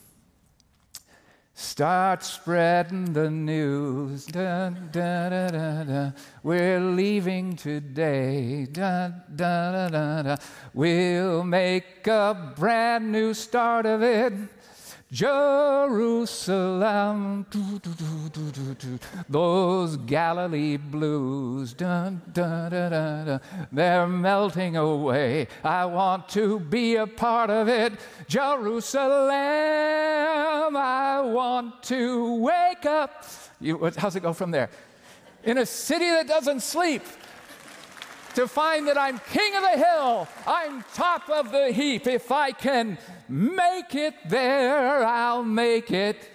Start 1.59 2.23
spreading 2.23 3.13
the 3.13 3.31
news. 3.31 4.27
Da, 4.27 4.69
da, 4.69 5.29
da, 5.29 5.47
da, 5.47 5.83
da. 5.85 6.11
We're 6.43 6.79
leaving 6.79 7.55
today. 7.55 8.67
Da, 8.71 9.09
da, 9.35 9.71
da, 9.71 9.89
da, 9.89 10.21
da. 10.21 10.35
We'll 10.75 11.43
make 11.43 12.05
a 12.05 12.53
brand 12.55 13.11
new 13.11 13.33
start 13.33 13.87
of 13.87 14.03
it. 14.03 14.33
Jerusalem, 15.09 16.65
those 19.29 19.95
Galilee 19.95 20.75
blues, 20.75 21.73
dun, 21.73 22.21
dun, 22.33 22.71
dun, 22.71 22.91
dun, 22.91 23.25
dun, 23.25 23.39
they're 23.71 24.05
melting 24.05 24.75
away. 24.75 25.47
I 25.63 25.85
want 25.85 26.27
to 26.29 26.59
be 26.59 26.97
a 26.97 27.07
part 27.07 27.49
of 27.49 27.69
it. 27.69 27.93
Jerusalem, 28.27 29.31
I 30.75 31.21
want 31.21 31.83
to 31.83 32.35
wake 32.35 32.85
up. 32.85 33.23
You, 33.61 33.89
how's 33.95 34.17
it 34.17 34.23
go 34.23 34.33
from 34.33 34.51
there? 34.51 34.69
In 35.45 35.59
a 35.59 35.65
city 35.65 36.09
that 36.09 36.27
doesn't 36.27 36.59
sleep 36.59 37.03
to 38.38 38.48
find 38.48 38.88
that 38.88 38.98
I'm 39.00 39.20
king 39.34 39.56
of 39.56 39.63
the 39.63 39.77
hill, 39.84 40.27
I'm 40.46 40.86
top 40.94 41.27
of 41.27 41.51
the 41.51 41.72
heap. 41.72 42.06
If 42.06 42.32
I 42.32 42.51
can 42.51 43.00
make 43.27 43.96
it 43.96 44.13
there, 44.29 45.03
I'll 45.03 45.44
make 45.44 45.89
it 45.89 46.29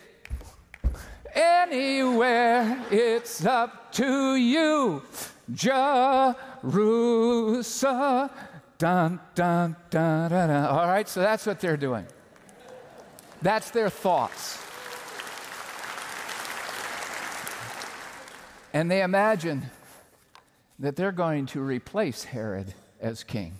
anywhere. 1.33 2.85
It's 2.91 3.47
up 3.47 3.93
to 3.93 4.35
you, 4.35 5.05
Jerusalem. 5.53 6.01
Dun, 8.79 9.21
dun, 9.37 9.77
dun, 9.89 10.29
dun. 10.29 10.51
All 10.51 10.89
right, 10.89 11.09
so 11.09 11.21
that's 11.21 11.47
what 11.47 11.61
they're 11.61 11.77
doing. 11.77 12.05
That's 13.43 13.71
their 13.71 13.91
thoughts. 13.91 14.59
And 18.73 18.91
they 18.91 19.03
imagine 19.03 19.71
that 20.83 20.97
they're 20.97 21.12
going 21.12 21.47
to 21.47 21.61
replace 21.61 22.25
Herod 22.25 22.75
as 23.01 23.23
king. 23.23 23.55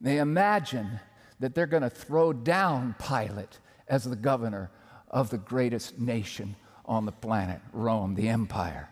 They 0.00 0.18
imagine 0.18 1.00
that 1.40 1.56
they're 1.56 1.66
going 1.66 1.82
to 1.82 1.90
throw 1.90 2.32
down 2.32 2.94
Pilate 3.04 3.58
as 3.88 4.04
the 4.04 4.14
governor 4.14 4.70
of 5.10 5.30
the 5.30 5.38
greatest 5.38 5.98
nation 5.98 6.54
on 6.86 7.04
the 7.04 7.12
planet, 7.12 7.60
Rome, 7.72 8.14
the 8.14 8.28
empire. 8.28 8.88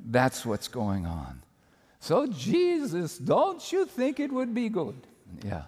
That's 0.00 0.46
what's 0.46 0.66
going 0.66 1.04
on. 1.04 1.42
So, 2.00 2.26
Jesus, 2.26 3.18
don't 3.18 3.70
you 3.70 3.84
think 3.84 4.18
it 4.18 4.32
would 4.32 4.54
be 4.54 4.70
good? 4.70 4.96
Yeah. 5.44 5.64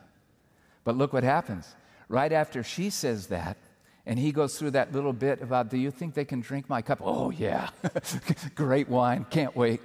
But 0.83 0.97
look 0.97 1.13
what 1.13 1.25
happens. 1.25 1.75
Right 2.09 2.33
after 2.33 2.63
she 2.63 2.89
says 2.89 3.27
that, 3.27 3.59
and 4.07 4.19
he 4.19 4.33
goes 4.33 4.59
through 4.59 4.71
that 4.71 4.95
little 4.95 5.13
bit 5.13 5.43
about, 5.43 5.69
Do 5.69 5.77
you 5.77 5.91
think 5.91 6.15
they 6.15 6.25
can 6.25 6.41
drink 6.41 6.71
my 6.71 6.81
cup? 6.81 7.01
Oh, 7.03 7.31
yeah. 7.31 7.69
Great 8.55 8.89
wine. 8.89 9.27
Can't 9.29 9.55
wait. 9.55 9.81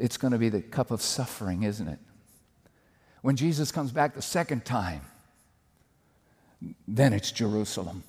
It's 0.00 0.16
going 0.16 0.32
to 0.32 0.38
be 0.38 0.48
the 0.48 0.62
cup 0.62 0.90
of 0.90 1.02
suffering, 1.02 1.62
isn't 1.62 1.86
it? 1.86 1.98
When 3.20 3.36
Jesus 3.36 3.70
comes 3.70 3.92
back 3.92 4.14
the 4.14 4.22
second 4.22 4.64
time, 4.64 5.02
then 6.88 7.12
it's 7.12 7.30
Jerusalem. 7.30 8.02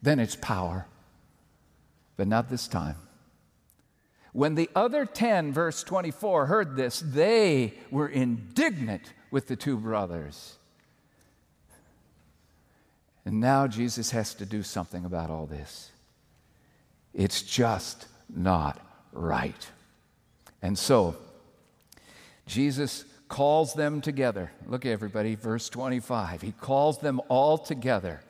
Then 0.00 0.18
it's 0.18 0.34
power. 0.34 0.86
But 2.16 2.26
not 2.26 2.48
this 2.48 2.66
time. 2.66 2.96
When 4.32 4.54
the 4.54 4.70
other 4.74 5.04
10, 5.04 5.52
verse 5.52 5.82
24, 5.82 6.46
heard 6.46 6.74
this, 6.74 7.00
they 7.00 7.74
were 7.90 8.08
indignant 8.08 9.12
with 9.30 9.46
the 9.46 9.56
two 9.56 9.76
brothers. 9.76 10.56
And 13.26 13.40
now 13.40 13.66
Jesus 13.66 14.10
has 14.12 14.32
to 14.34 14.46
do 14.46 14.62
something 14.62 15.04
about 15.04 15.28
all 15.28 15.44
this. 15.44 15.90
It's 17.12 17.42
just 17.42 18.06
not 18.34 18.80
right. 19.12 19.68
And 20.62 20.78
so, 20.78 21.16
Jesus 22.46 23.04
calls 23.28 23.74
them 23.74 24.00
together. 24.00 24.50
Look, 24.66 24.86
everybody, 24.86 25.34
verse 25.34 25.68
25. 25.68 26.42
He 26.42 26.52
calls 26.52 26.98
them 26.98 27.20
all 27.28 27.58
together 27.58 28.20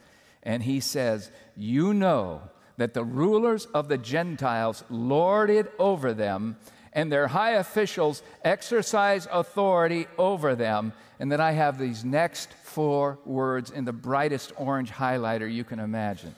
and 0.42 0.62
he 0.62 0.80
says, 0.80 1.30
You 1.56 1.94
know 1.94 2.42
that 2.76 2.94
the 2.94 3.04
rulers 3.04 3.66
of 3.66 3.88
the 3.88 3.98
Gentiles 3.98 4.84
lord 4.88 5.50
it 5.50 5.72
over 5.78 6.14
them, 6.14 6.56
and 6.92 7.12
their 7.12 7.28
high 7.28 7.52
officials 7.52 8.22
exercise 8.44 9.28
authority 9.30 10.06
over 10.16 10.54
them. 10.54 10.92
And 11.20 11.30
then 11.30 11.40
I 11.40 11.52
have 11.52 11.78
these 11.78 12.04
next 12.04 12.52
four 12.62 13.18
words 13.24 13.70
in 13.70 13.84
the 13.84 13.92
brightest 13.92 14.52
orange 14.56 14.90
highlighter 14.90 15.52
you 15.52 15.64
can 15.64 15.80
imagine. 15.80 16.34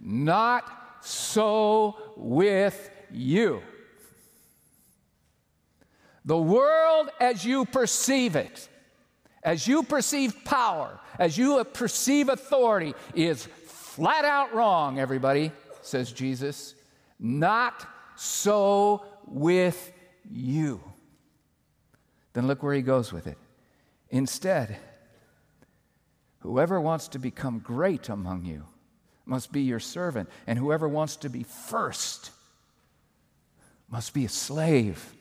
Not 0.00 0.64
so 1.00 1.96
with 2.16 2.90
you. 3.12 3.62
The 6.26 6.36
world 6.36 7.08
as 7.20 7.44
you 7.44 7.64
perceive 7.64 8.34
it, 8.34 8.68
as 9.44 9.68
you 9.68 9.84
perceive 9.84 10.44
power, 10.44 10.98
as 11.20 11.38
you 11.38 11.62
perceive 11.64 12.28
authority, 12.28 12.94
is 13.14 13.46
flat 13.46 14.24
out 14.24 14.52
wrong, 14.52 14.98
everybody, 14.98 15.52
says 15.82 16.12
Jesus. 16.12 16.74
Not 17.20 17.86
so 18.16 19.04
with 19.24 19.92
you. 20.28 20.80
Then 22.32 22.48
look 22.48 22.62
where 22.62 22.74
he 22.74 22.82
goes 22.82 23.12
with 23.12 23.28
it. 23.28 23.38
Instead, 24.10 24.76
whoever 26.40 26.80
wants 26.80 27.06
to 27.08 27.20
become 27.20 27.60
great 27.60 28.08
among 28.08 28.44
you 28.44 28.64
must 29.24 29.52
be 29.52 29.62
your 29.62 29.80
servant, 29.80 30.28
and 30.46 30.58
whoever 30.58 30.88
wants 30.88 31.16
to 31.16 31.28
be 31.28 31.44
first 31.44 32.32
must 33.88 34.12
be 34.12 34.24
a 34.24 34.28
slave. 34.28 35.12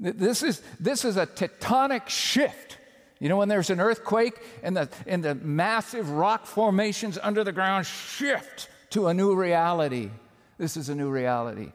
This 0.00 0.42
is, 0.42 0.62
this 0.80 1.04
is 1.04 1.18
a 1.18 1.26
tectonic 1.26 2.08
shift. 2.08 2.78
You 3.18 3.28
know, 3.28 3.36
when 3.36 3.48
there's 3.48 3.68
an 3.68 3.80
earthquake 3.80 4.40
and 4.62 4.74
the, 4.74 4.88
and 5.06 5.22
the 5.22 5.34
massive 5.34 6.10
rock 6.10 6.46
formations 6.46 7.18
under 7.22 7.44
the 7.44 7.52
ground 7.52 7.84
shift 7.84 8.70
to 8.90 9.08
a 9.08 9.14
new 9.14 9.34
reality. 9.34 10.10
This 10.56 10.78
is 10.78 10.88
a 10.88 10.94
new 10.94 11.10
reality. 11.10 11.72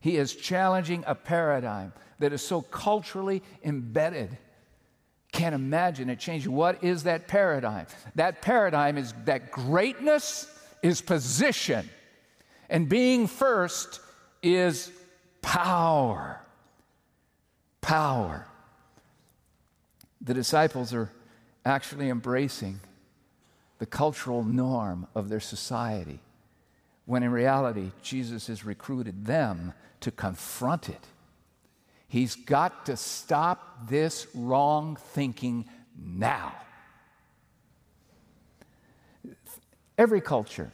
He 0.00 0.16
is 0.16 0.34
challenging 0.34 1.04
a 1.06 1.14
paradigm 1.14 1.92
that 2.18 2.32
is 2.32 2.42
so 2.42 2.62
culturally 2.62 3.44
embedded. 3.62 4.36
Can't 5.30 5.54
imagine 5.54 6.10
it 6.10 6.18
changing. 6.18 6.50
What 6.50 6.82
is 6.82 7.04
that 7.04 7.28
paradigm? 7.28 7.86
That 8.16 8.42
paradigm 8.42 8.98
is 8.98 9.14
that 9.24 9.52
greatness 9.52 10.52
is 10.82 11.00
position, 11.00 11.88
and 12.68 12.88
being 12.88 13.28
first 13.28 14.00
is 14.42 14.90
power. 15.42 16.40
Power. 17.80 18.46
The 20.20 20.34
disciples 20.34 20.92
are 20.92 21.10
actually 21.64 22.08
embracing 22.08 22.80
the 23.78 23.86
cultural 23.86 24.42
norm 24.42 25.06
of 25.14 25.28
their 25.28 25.40
society, 25.40 26.18
when 27.06 27.22
in 27.22 27.30
reality, 27.30 27.92
Jesus 28.02 28.48
has 28.48 28.64
recruited 28.64 29.26
them 29.26 29.72
to 30.00 30.10
confront 30.10 30.88
it. 30.88 31.06
He's 32.08 32.34
got 32.34 32.86
to 32.86 32.96
stop 32.96 33.88
this 33.88 34.26
wrong 34.34 34.96
thinking 35.12 35.68
now. 35.96 36.54
Every 39.96 40.20
culture 40.20 40.72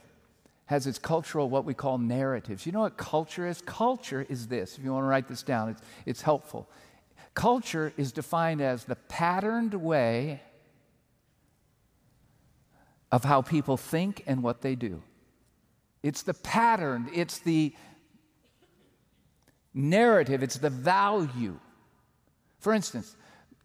has 0.67 0.87
its 0.87 0.97
cultural, 0.97 1.49
what 1.49 1.65
we 1.65 1.73
call 1.73 1.97
narratives. 1.97 2.65
You 2.65 2.71
know 2.71 2.81
what 2.81 2.97
culture 2.97 3.47
is? 3.47 3.61
Culture 3.61 4.25
is 4.29 4.47
this. 4.47 4.77
If 4.77 4.83
you 4.83 4.93
want 4.93 5.03
to 5.03 5.07
write 5.07 5.27
this 5.27 5.43
down, 5.43 5.69
it's, 5.69 5.81
it's 6.05 6.21
helpful. 6.21 6.67
Culture 7.35 7.93
is 7.97 8.11
defined 8.11 8.61
as 8.61 8.85
the 8.85 8.95
patterned 8.95 9.75
way 9.75 10.41
of 13.11 13.23
how 13.23 13.41
people 13.41 13.77
think 13.77 14.23
and 14.25 14.41
what 14.41 14.61
they 14.61 14.73
do. 14.75 15.03
It's 16.01 16.23
the 16.23 16.33
pattern, 16.33 17.09
it's 17.13 17.39
the 17.39 17.73
narrative, 19.73 20.41
it's 20.43 20.57
the 20.57 20.69
value. 20.69 21.59
For 22.59 22.73
instance, 22.73 23.15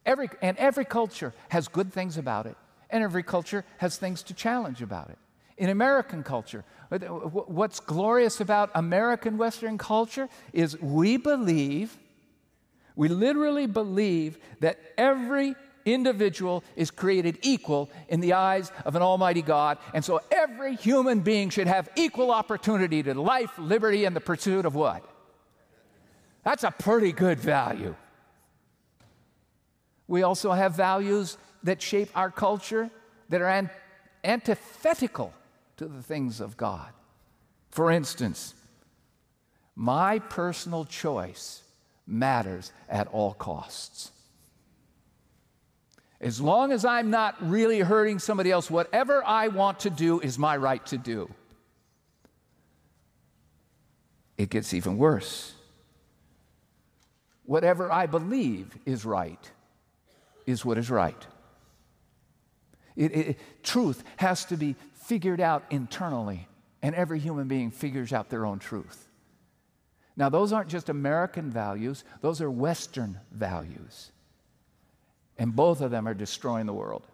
every, 0.05 0.29
and 0.43 0.57
every 0.57 0.85
culture 0.85 1.33
has 1.49 1.69
good 1.69 1.93
things 1.93 2.19
about 2.19 2.47
it, 2.47 2.57
and 2.91 3.05
every 3.05 3.23
culture 3.23 3.65
has 3.79 3.97
things 3.97 4.23
to 4.25 4.35
challenge 4.35 4.83
about 4.83 5.11
it. 5.11 5.19
In 5.59 5.69
American 5.69 6.23
culture, 6.23 6.65
what's 6.91 7.79
glorious 7.79 8.41
about 8.41 8.71
American 8.75 9.37
Western 9.37 9.79
culture 9.79 10.29
is 10.53 10.81
we 10.81 11.17
believe, 11.19 11.99
we 13.01 13.09
literally 13.09 13.67
believe 13.67 14.37
that 14.61 14.79
every 14.99 15.57
individual 15.87 16.63
is 16.77 16.91
created 16.91 17.39
equal 17.41 17.89
in 18.11 18.21
the 18.21 18.35
eyes 18.35 18.71
of 18.85 18.95
an 18.95 19.01
almighty 19.01 19.41
God. 19.41 19.79
And 19.95 20.05
so 20.05 20.21
every 20.31 20.77
human 20.77 21.21
being 21.21 21.49
should 21.49 21.67
have 21.67 21.89
equal 21.97 22.31
opportunity 22.31 23.03
to 23.03 23.15
life, 23.19 23.59
liberty, 23.59 24.05
and 24.05 24.15
the 24.15 24.21
pursuit 24.21 24.67
of 24.67 24.75
what? 24.75 25.03
That's 26.45 26.63
a 26.63 26.71
pretty 26.71 27.13
good 27.13 27.41
value. 27.41 27.97
We 30.07 30.23
also 30.23 30.53
have 30.53 30.77
values 30.77 31.39
that 31.63 31.81
shape 31.81 32.11
our 32.15 32.31
culture 32.31 32.91
that 33.31 33.41
are 33.41 33.49
an- 33.49 33.71
antithetical 34.23 35.33
to 35.79 35.87
the 35.87 36.03
things 36.03 36.39
of 36.39 36.59
God. 36.59 36.93
For 37.71 37.91
instance, 37.91 38.55
my 39.75 40.19
personal 40.19 40.85
choice 40.85 41.63
matters 42.11 42.73
at 42.89 43.07
all 43.09 43.33
costs. 43.33 44.11
As 46.21 46.41
long 46.41 46.71
as 46.71 46.85
I'm 46.85 47.11
not 47.11 47.37
really 47.41 47.81
hurting 47.81 48.19
somebody 48.19 48.51
else, 48.51 48.71
whatever 48.71 49.25
I 49.25 49.49
want 49.49 49.81
to 49.81 49.91
do 49.91 50.21
is 50.21 50.39
my 50.39 50.57
right 50.57 50.85
to 50.87 50.99
do. 50.99 51.31
It 54.37 54.51
gets 54.51 54.75
even 54.75 54.99
worse. 54.99 55.55
Whatever 57.45 57.91
I 57.91 58.07
believe 58.07 58.77
is 58.85 59.05
right 59.05 59.51
is 60.47 60.65
what 60.65 60.79
is 60.79 60.91
right. 60.91 61.27
It, 62.97 63.17
it, 63.17 63.39
truth 63.63 64.05
has 64.17 64.45
to 64.47 64.57
be 64.57 64.77
figured 64.93 65.41
out 65.41 65.65
internally, 65.71 66.49
and 66.83 66.95
every 66.95 67.19
human 67.19 67.49
being 67.49 67.71
figures 67.71 68.13
out 68.13 68.29
their 68.29 68.45
own 68.45 68.59
truth. 68.59 69.10
Now, 70.21 70.29
those 70.29 70.53
aren't 70.53 70.69
just 70.69 70.91
American 70.91 71.51
values, 71.51 72.05
those 72.21 72.43
are 72.43 72.51
Western 72.51 73.19
values. 73.33 74.13
And 75.39 75.57
both 75.57 75.81
of 75.81 75.91
them 75.91 76.07
are 76.07 76.13
destroying 76.13 76.67
the 76.67 76.75
world. 76.75 77.07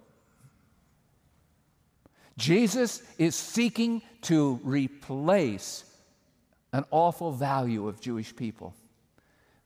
Jesus 2.36 3.00
is 3.16 3.36
seeking 3.36 4.02
to 4.22 4.58
replace 4.64 5.84
an 6.72 6.84
awful 6.90 7.30
value 7.30 7.86
of 7.86 8.00
Jewish 8.00 8.34
people. 8.34 8.74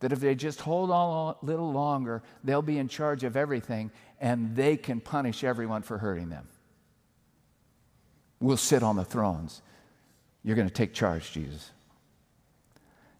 That 0.00 0.12
if 0.12 0.20
they 0.20 0.34
just 0.34 0.60
hold 0.60 0.90
on 0.90 1.34
a 1.40 1.44
little 1.44 1.72
longer, 1.72 2.22
they'll 2.44 2.60
be 2.60 2.76
in 2.76 2.88
charge 2.88 3.24
of 3.24 3.38
everything 3.38 3.90
and 4.20 4.54
they 4.54 4.76
can 4.76 5.00
punish 5.00 5.44
everyone 5.44 5.80
for 5.80 5.96
hurting 5.96 6.28
them. 6.28 6.46
We'll 8.38 8.58
sit 8.58 8.82
on 8.82 8.96
the 8.96 9.04
thrones. 9.06 9.62
You're 10.44 10.56
going 10.56 10.68
to 10.68 10.74
take 10.74 10.92
charge, 10.92 11.32
Jesus. 11.32 11.70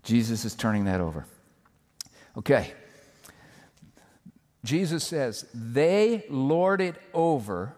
Jesus 0.03 0.45
is 0.45 0.55
turning 0.55 0.85
that 0.85 1.01
over. 1.01 1.27
Okay. 2.37 2.73
Jesus 4.65 5.05
says, 5.05 5.47
they 5.55 6.25
lord 6.29 6.81
it 6.81 6.97
over. 7.15 7.75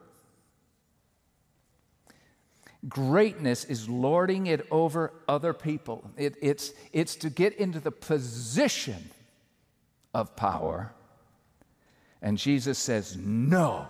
Greatness 2.88 3.64
is 3.64 3.88
lording 3.88 4.46
it 4.46 4.66
over 4.70 5.12
other 5.28 5.52
people. 5.52 6.10
It, 6.16 6.36
it's, 6.42 6.72
it's 6.92 7.14
to 7.16 7.30
get 7.30 7.54
into 7.54 7.78
the 7.78 7.92
position 7.92 9.10
of 10.12 10.34
power. 10.34 10.92
And 12.20 12.36
Jesus 12.36 12.78
says, 12.78 13.16
no. 13.16 13.86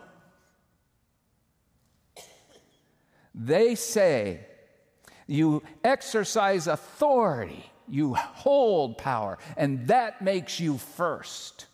They 3.34 3.74
say, 3.74 4.40
you 5.26 5.62
exercise 5.82 6.66
authority, 6.66 7.64
you 7.92 8.14
hold 8.14 8.96
power, 8.96 9.38
and 9.56 9.86
that 9.88 10.22
makes 10.22 10.58
you 10.58 10.78
first 10.78 11.66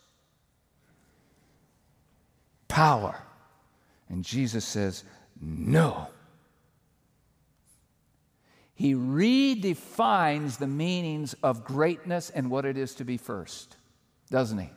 power. 2.66 3.22
And 4.08 4.24
Jesus 4.24 4.64
says, 4.64 5.04
No. 5.40 6.08
He 8.74 8.94
redefines 8.94 10.58
the 10.58 10.68
meanings 10.68 11.34
of 11.42 11.64
greatness 11.64 12.30
and 12.30 12.50
what 12.50 12.64
it 12.64 12.76
is 12.76 12.94
to 12.96 13.04
be 13.04 13.16
first, 13.16 13.76
doesn't 14.30 14.58
he? 14.58 14.70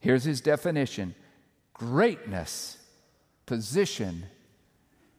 Here's 0.00 0.24
his 0.24 0.40
definition 0.40 1.14
greatness, 1.74 2.78
position, 3.46 4.26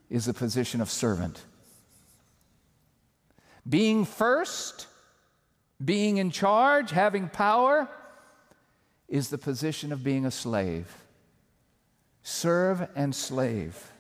is 0.10 0.28
a 0.28 0.34
position 0.34 0.82
of 0.82 0.90
servant. 0.90 1.44
Being 3.68 4.06
first, 4.06 4.88
being 5.84 6.18
in 6.18 6.32
charge, 6.32 6.92
having 6.92 7.30
power, 7.30 7.90
is 9.08 9.30
the 9.30 9.38
position 9.38 9.92
of 9.92 10.04
being 10.04 10.26
a 10.26 10.32
slave. 10.32 10.88
Serve 12.22 12.88
and 12.96 13.14
slave. 13.16 13.92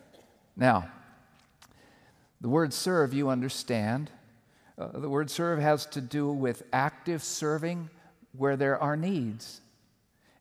Now, 0.55 0.89
the 2.41 2.49
word 2.49 2.73
serve, 2.73 3.13
you 3.13 3.29
understand. 3.29 4.09
Uh, 4.77 4.99
the 4.99 5.09
word 5.09 5.29
serve 5.29 5.59
has 5.59 5.85
to 5.87 6.01
do 6.01 6.31
with 6.31 6.63
active 6.71 7.23
serving 7.23 7.89
where 8.37 8.55
there 8.55 8.81
are 8.81 8.95
needs. 8.95 9.61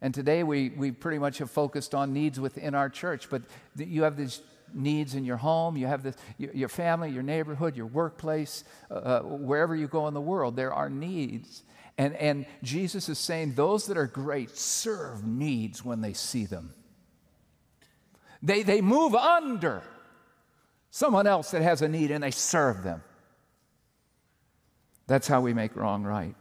And 0.00 0.14
today 0.14 0.44
we, 0.44 0.68
we 0.70 0.92
pretty 0.92 1.18
much 1.18 1.38
have 1.38 1.50
focused 1.50 1.94
on 1.94 2.12
needs 2.12 2.38
within 2.38 2.74
our 2.74 2.88
church, 2.88 3.28
but 3.30 3.42
you 3.76 4.02
have 4.02 4.16
these 4.16 4.42
needs 4.74 5.14
in 5.14 5.24
your 5.24 5.36
home, 5.36 5.76
you 5.76 5.86
have 5.86 6.02
this, 6.02 6.16
your 6.38 6.68
family, 6.68 7.10
your 7.10 7.22
neighborhood, 7.22 7.76
your 7.76 7.86
workplace, 7.86 8.64
uh, 8.90 8.94
uh, 8.94 9.20
wherever 9.22 9.74
you 9.74 9.88
go 9.88 10.08
in 10.08 10.14
the 10.14 10.20
world, 10.20 10.56
there 10.56 10.72
are 10.72 10.90
needs. 10.90 11.62
And, 11.96 12.14
and 12.16 12.46
Jesus 12.62 13.08
is 13.08 13.18
saying 13.18 13.54
those 13.54 13.86
that 13.86 13.96
are 13.96 14.06
great 14.06 14.56
serve 14.56 15.26
needs 15.26 15.84
when 15.84 16.00
they 16.00 16.12
see 16.12 16.46
them. 16.46 16.72
They, 18.42 18.62
they 18.62 18.80
move 18.80 19.14
under 19.14 19.82
someone 20.90 21.26
else 21.26 21.50
that 21.50 21.62
has 21.62 21.82
a 21.82 21.88
need 21.88 22.10
and 22.10 22.22
they 22.22 22.30
serve 22.30 22.82
them. 22.82 23.02
That's 25.08 25.26
how 25.26 25.40
we 25.40 25.54
make 25.54 25.74
wrong 25.74 26.04
right. 26.04 26.36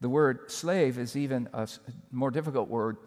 The 0.00 0.08
word 0.08 0.50
slave 0.50 0.98
is 0.98 1.16
even 1.16 1.48
a 1.52 1.66
more 2.12 2.30
difficult 2.30 2.68
word 2.68 2.98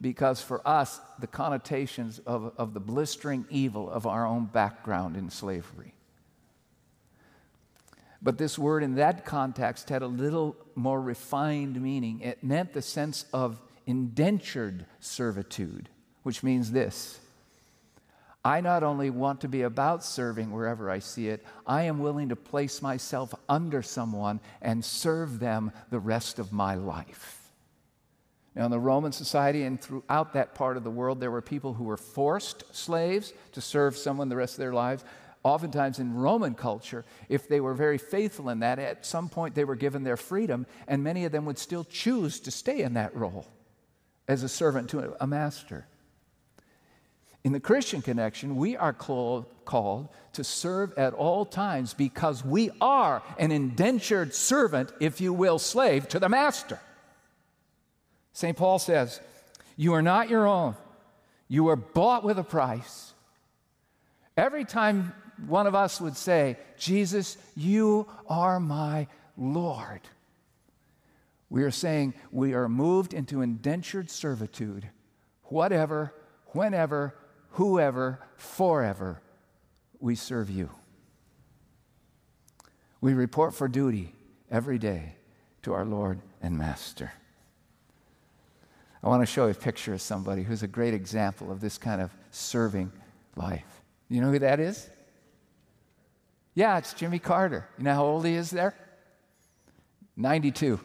because 0.00 0.40
for 0.40 0.66
us, 0.66 1.00
the 1.18 1.26
connotations 1.26 2.18
of, 2.20 2.52
of 2.58 2.74
the 2.74 2.80
blistering 2.80 3.46
evil 3.50 3.90
of 3.90 4.06
our 4.06 4.26
own 4.26 4.44
background 4.46 5.16
in 5.16 5.30
slavery. 5.30 5.94
But 8.22 8.38
this 8.38 8.58
word 8.58 8.82
in 8.82 8.96
that 8.96 9.24
context 9.24 9.88
had 9.88 10.02
a 10.02 10.06
little 10.06 10.56
more 10.74 11.00
refined 11.00 11.80
meaning. 11.80 12.20
It 12.20 12.42
meant 12.42 12.72
the 12.72 12.82
sense 12.82 13.24
of 13.32 13.60
indentured 13.86 14.86
servitude, 15.00 15.88
which 16.22 16.42
means 16.42 16.72
this 16.72 17.20
I 18.44 18.60
not 18.60 18.84
only 18.84 19.10
want 19.10 19.40
to 19.40 19.48
be 19.48 19.62
about 19.62 20.04
serving 20.04 20.52
wherever 20.52 20.88
I 20.88 21.00
see 21.00 21.28
it, 21.28 21.44
I 21.66 21.82
am 21.82 21.98
willing 21.98 22.28
to 22.28 22.36
place 22.36 22.80
myself 22.80 23.34
under 23.48 23.82
someone 23.82 24.38
and 24.62 24.84
serve 24.84 25.40
them 25.40 25.72
the 25.90 25.98
rest 25.98 26.38
of 26.38 26.52
my 26.52 26.76
life. 26.76 27.45
Now, 28.56 28.64
in 28.64 28.70
the 28.70 28.80
Roman 28.80 29.12
society 29.12 29.64
and 29.64 29.78
throughout 29.78 30.32
that 30.32 30.54
part 30.54 30.78
of 30.78 30.82
the 30.82 30.90
world, 30.90 31.20
there 31.20 31.30
were 31.30 31.42
people 31.42 31.74
who 31.74 31.84
were 31.84 31.98
forced 31.98 32.64
slaves 32.74 33.34
to 33.52 33.60
serve 33.60 33.98
someone 33.98 34.30
the 34.30 34.36
rest 34.36 34.54
of 34.54 34.60
their 34.60 34.72
lives. 34.72 35.04
Oftentimes 35.42 35.98
in 35.98 36.14
Roman 36.14 36.54
culture, 36.54 37.04
if 37.28 37.48
they 37.48 37.60
were 37.60 37.74
very 37.74 37.98
faithful 37.98 38.48
in 38.48 38.60
that, 38.60 38.78
at 38.78 39.04
some 39.04 39.28
point 39.28 39.54
they 39.54 39.64
were 39.64 39.76
given 39.76 40.04
their 40.04 40.16
freedom, 40.16 40.66
and 40.88 41.04
many 41.04 41.26
of 41.26 41.32
them 41.32 41.44
would 41.44 41.58
still 41.58 41.84
choose 41.84 42.40
to 42.40 42.50
stay 42.50 42.80
in 42.80 42.94
that 42.94 43.14
role 43.14 43.46
as 44.26 44.42
a 44.42 44.48
servant 44.48 44.88
to 44.88 45.14
a 45.20 45.26
master. 45.26 45.86
In 47.44 47.52
the 47.52 47.60
Christian 47.60 48.00
connection, 48.00 48.56
we 48.56 48.74
are 48.74 48.94
called 48.94 50.08
to 50.32 50.42
serve 50.42 50.94
at 50.96 51.12
all 51.12 51.44
times 51.44 51.92
because 51.92 52.42
we 52.42 52.70
are 52.80 53.22
an 53.38 53.52
indentured 53.52 54.34
servant, 54.34 54.92
if 54.98 55.20
you 55.20 55.34
will, 55.34 55.58
slave 55.58 56.08
to 56.08 56.18
the 56.18 56.30
master. 56.30 56.80
St. 58.36 58.54
Paul 58.54 58.78
says, 58.78 59.18
You 59.78 59.94
are 59.94 60.02
not 60.02 60.28
your 60.28 60.46
own, 60.46 60.76
you 61.48 61.64
were 61.64 61.74
bought 61.74 62.22
with 62.22 62.38
a 62.38 62.44
price. 62.44 63.14
Every 64.36 64.66
time 64.66 65.14
one 65.46 65.66
of 65.66 65.74
us 65.74 66.02
would 66.02 66.18
say, 66.18 66.58
Jesus, 66.76 67.38
you 67.56 68.06
are 68.28 68.60
my 68.60 69.06
Lord, 69.38 70.02
we 71.48 71.62
are 71.62 71.70
saying 71.70 72.12
we 72.30 72.52
are 72.52 72.68
moved 72.68 73.14
into 73.14 73.40
indentured 73.40 74.10
servitude, 74.10 74.86
whatever, 75.44 76.12
whenever, 76.48 77.14
whoever, 77.52 78.20
forever, 78.36 79.22
we 79.98 80.14
serve 80.14 80.50
you. 80.50 80.68
We 83.00 83.14
report 83.14 83.54
for 83.54 83.66
duty 83.66 84.12
every 84.50 84.78
day 84.78 85.14
to 85.62 85.72
our 85.72 85.86
Lord 85.86 86.20
and 86.42 86.58
Master. 86.58 87.12
I 89.06 89.08
want 89.08 89.22
to 89.22 89.26
show 89.26 89.44
you 89.44 89.52
a 89.52 89.54
picture 89.54 89.94
of 89.94 90.02
somebody 90.02 90.42
who's 90.42 90.64
a 90.64 90.66
great 90.66 90.92
example 90.92 91.52
of 91.52 91.60
this 91.60 91.78
kind 91.78 92.00
of 92.00 92.10
serving 92.32 92.90
life. 93.36 93.80
You 94.08 94.20
know 94.20 94.32
who 94.32 94.40
that 94.40 94.58
is? 94.58 94.90
Yeah, 96.56 96.76
it's 96.76 96.92
Jimmy 96.92 97.20
Carter. 97.20 97.68
You 97.78 97.84
know 97.84 97.94
how 97.94 98.04
old 98.04 98.26
he 98.26 98.34
is 98.34 98.50
there? 98.50 98.74
92. 100.16 100.80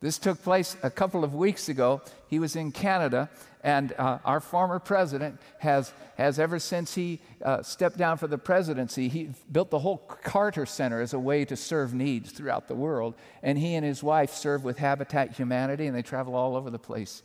This 0.00 0.16
took 0.16 0.42
place 0.42 0.74
a 0.82 0.88
couple 0.88 1.22
of 1.22 1.34
weeks 1.34 1.68
ago. 1.68 2.00
He 2.28 2.38
was 2.38 2.56
in 2.56 2.72
Canada, 2.72 3.28
and 3.62 3.92
uh, 3.98 4.18
our 4.24 4.40
former 4.40 4.78
president 4.78 5.38
has, 5.58 5.92
has 6.16 6.38
ever 6.38 6.58
since 6.58 6.94
he 6.94 7.20
uh, 7.44 7.62
stepped 7.62 7.98
down 7.98 8.16
for 8.16 8.26
the 8.26 8.38
presidency, 8.38 9.08
he 9.08 9.30
built 9.52 9.70
the 9.70 9.78
whole 9.78 9.98
Carter 9.98 10.64
Center 10.64 11.00
as 11.00 11.12
a 11.12 11.18
way 11.18 11.44
to 11.44 11.56
serve 11.56 11.92
needs 11.92 12.32
throughout 12.32 12.68
the 12.68 12.74
world. 12.74 13.14
And 13.42 13.58
he 13.58 13.74
and 13.74 13.84
his 13.84 14.02
wife 14.02 14.32
serve 14.32 14.64
with 14.64 14.78
Habitat 14.78 15.36
Humanity, 15.36 15.86
and 15.86 15.96
they 15.96 16.02
travel 16.02 16.34
all 16.34 16.56
over 16.56 16.70
the 16.70 16.78
place 16.78 17.22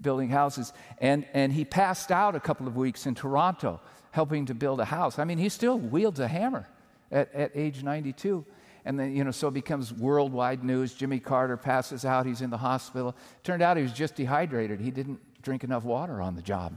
building 0.00 0.28
houses. 0.28 0.72
And, 0.98 1.26
and 1.32 1.52
he 1.52 1.64
passed 1.64 2.10
out 2.10 2.34
a 2.34 2.40
couple 2.40 2.66
of 2.66 2.76
weeks 2.76 3.06
in 3.06 3.14
Toronto 3.14 3.80
helping 4.10 4.46
to 4.46 4.54
build 4.54 4.80
a 4.80 4.84
house. 4.84 5.18
I 5.18 5.24
mean, 5.24 5.38
he 5.38 5.48
still 5.48 5.78
wields 5.78 6.20
a 6.20 6.28
hammer 6.28 6.68
at, 7.10 7.32
at 7.34 7.52
age 7.54 7.82
92. 7.82 8.44
And 8.84 8.98
then, 8.98 9.16
you 9.16 9.24
know, 9.24 9.30
so 9.30 9.48
it 9.48 9.54
becomes 9.54 9.92
worldwide 9.92 10.62
news. 10.62 10.94
Jimmy 10.94 11.18
Carter 11.18 11.56
passes 11.56 12.04
out, 12.04 12.24
he's 12.24 12.40
in 12.40 12.50
the 12.50 12.56
hospital. 12.56 13.16
Turned 13.42 13.62
out 13.62 13.76
he 13.76 13.82
was 13.82 13.92
just 13.92 14.14
dehydrated. 14.14 14.80
He 14.80 14.90
didn't 14.90 15.20
drink 15.46 15.62
enough 15.62 15.84
water 15.84 16.20
on 16.20 16.34
the 16.34 16.42
job. 16.42 16.76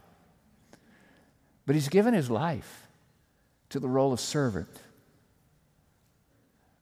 But 1.66 1.74
he's 1.74 1.90
given 1.90 2.14
his 2.14 2.30
life 2.30 2.88
to 3.70 3.80
the 3.80 3.90
role 3.90 4.14
of 4.14 4.20
servant. 4.20 4.70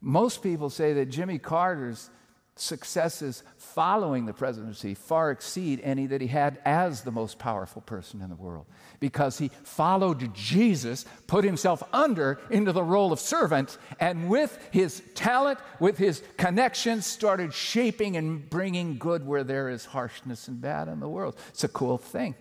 Most 0.02 0.44
people 0.44 0.70
say 0.70 0.92
that 0.92 1.06
Jimmy 1.06 1.40
Carter's 1.40 2.10
successes 2.60 3.44
following 3.58 4.26
the 4.26 4.34
presidency 4.34 4.94
far 4.94 5.32
exceed 5.32 5.80
any 5.84 6.08
that 6.08 6.22
he 6.22 6.28
had 6.28 6.60
as 6.66 7.02
the 7.02 7.12
most 7.12 7.40
powerful 7.40 7.82
person 7.82 8.22
in 8.22 8.30
the 8.30 8.36
world 8.36 8.66
because 9.00 9.38
he 9.38 9.52
followed 9.64 10.34
Jesus, 10.34 11.06
put 11.28 11.44
himself 11.44 11.84
under 11.94 12.40
into 12.50 12.72
the 12.72 12.84
role 12.84 13.12
of 13.12 13.20
servant, 13.20 13.78
and 14.00 14.30
with 14.30 14.58
his 14.72 15.02
talent, 15.14 15.60
with 15.80 15.98
his 15.98 16.24
connections, 16.38 17.06
started 17.06 17.54
shaping 17.54 18.18
and 18.18 18.50
bringing 18.50 18.98
good 18.98 19.26
where 19.26 19.44
there 19.44 19.70
is 19.70 19.86
harshness 19.86 20.48
and 20.48 20.62
bad 20.62 20.88
in 20.88 21.00
the 21.00 21.10
world. 21.10 21.38
It's 21.50 21.64
a 21.64 21.70
cool 21.70 21.98
thing. 21.98 22.36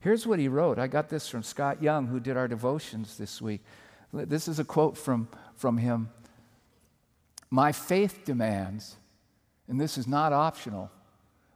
Here's 0.00 0.26
what 0.26 0.38
he 0.38 0.48
wrote. 0.48 0.78
I 0.78 0.86
got 0.86 1.08
this 1.08 1.28
from 1.28 1.42
Scott 1.42 1.82
Young, 1.82 2.06
who 2.06 2.20
did 2.20 2.36
our 2.36 2.48
devotions 2.48 3.16
this 3.16 3.42
week. 3.42 3.62
This 4.12 4.48
is 4.48 4.58
a 4.58 4.64
quote 4.64 4.96
from, 4.96 5.28
from 5.56 5.78
him. 5.78 6.10
My 7.50 7.72
faith 7.72 8.24
demands, 8.24 8.96
and 9.68 9.80
this 9.80 9.96
is 9.96 10.06
not 10.06 10.32
optional, 10.32 10.90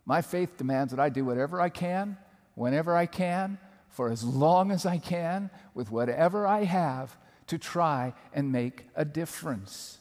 my 0.05 0.22
faith 0.22 0.57
demands 0.57 0.92
that 0.92 1.00
I 1.00 1.09
do 1.09 1.24
whatever 1.24 1.61
I 1.61 1.68
can, 1.68 2.16
whenever 2.55 2.96
I 2.96 3.07
can, 3.07 3.59
for 3.88 4.11
as 4.11 4.24
long 4.24 4.70
as 4.70 4.87
I 4.87 4.98
can, 4.98 5.50
with 5.74 5.90
whatever 5.90 6.46
I 6.46 6.64
have, 6.64 7.16
to 7.48 7.59
try 7.59 8.14
and 8.33 8.50
make 8.50 8.87
a 8.96 9.05
difference. 9.05 9.98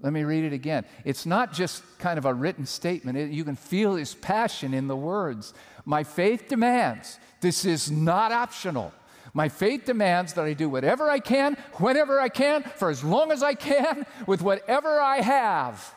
Let 0.00 0.12
me 0.12 0.24
read 0.24 0.44
it 0.44 0.52
again. 0.52 0.84
It's 1.04 1.24
not 1.24 1.52
just 1.52 1.82
kind 1.98 2.18
of 2.18 2.26
a 2.26 2.34
written 2.34 2.66
statement, 2.66 3.16
it, 3.16 3.30
you 3.30 3.44
can 3.44 3.56
feel 3.56 3.94
his 3.94 4.14
passion 4.14 4.74
in 4.74 4.88
the 4.88 4.96
words. 4.96 5.54
My 5.84 6.02
faith 6.02 6.48
demands, 6.48 7.18
this 7.40 7.64
is 7.64 7.90
not 7.90 8.32
optional. 8.32 8.92
My 9.36 9.48
faith 9.48 9.84
demands 9.84 10.34
that 10.34 10.44
I 10.44 10.52
do 10.52 10.68
whatever 10.68 11.10
I 11.10 11.18
can, 11.18 11.56
whenever 11.74 12.20
I 12.20 12.28
can, 12.28 12.62
for 12.62 12.88
as 12.88 13.02
long 13.02 13.32
as 13.32 13.42
I 13.42 13.54
can, 13.54 14.06
with 14.28 14.40
whatever 14.40 15.00
I 15.00 15.20
have. 15.20 15.92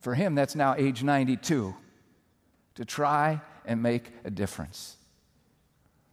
For 0.00 0.14
him, 0.14 0.34
that's 0.34 0.56
now 0.56 0.74
age 0.76 1.04
92, 1.04 1.74
to 2.74 2.84
try 2.84 3.40
and 3.64 3.80
make 3.80 4.10
a 4.24 4.30
difference. 4.30 4.96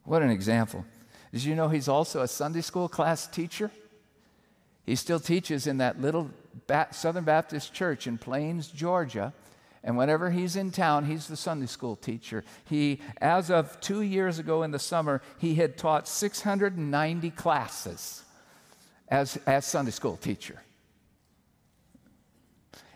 What 0.03 0.21
an 0.21 0.29
example. 0.29 0.85
Did 1.33 1.43
you 1.43 1.55
know 1.55 1.69
he's 1.69 1.87
also 1.87 2.21
a 2.21 2.27
Sunday 2.27 2.61
school 2.61 2.87
class 2.87 3.25
teacher? 3.25 3.71
He 4.85 4.95
still 4.95 5.19
teaches 5.19 5.65
in 5.65 5.79
that 5.79 5.99
little 5.99 6.29
Southern 6.91 7.23
Baptist 7.23 7.73
church 7.73 8.05
in 8.05 8.19
Plains, 8.19 8.67
Georgia. 8.67 9.33
And 9.87 9.95
whenever 9.97 10.29
he's 10.29 10.57
in 10.57 10.71
town, 10.71 11.05
he's 11.05 11.27
the 11.27 11.37
Sunday 11.37 11.65
school 11.65 11.95
teacher. 11.95 12.43
He, 12.65 12.99
as 13.21 13.49
of 13.49 13.79
two 13.79 14.01
years 14.01 14.37
ago 14.37 14.63
in 14.63 14.71
the 14.71 14.79
summer, 14.79 15.21
he 15.37 15.55
had 15.55 15.77
taught 15.77 16.09
690 16.09 17.29
classes 17.31 18.25
as, 19.07 19.37
as 19.47 19.65
Sunday 19.65 19.91
school 19.91 20.17
teacher. 20.17 20.61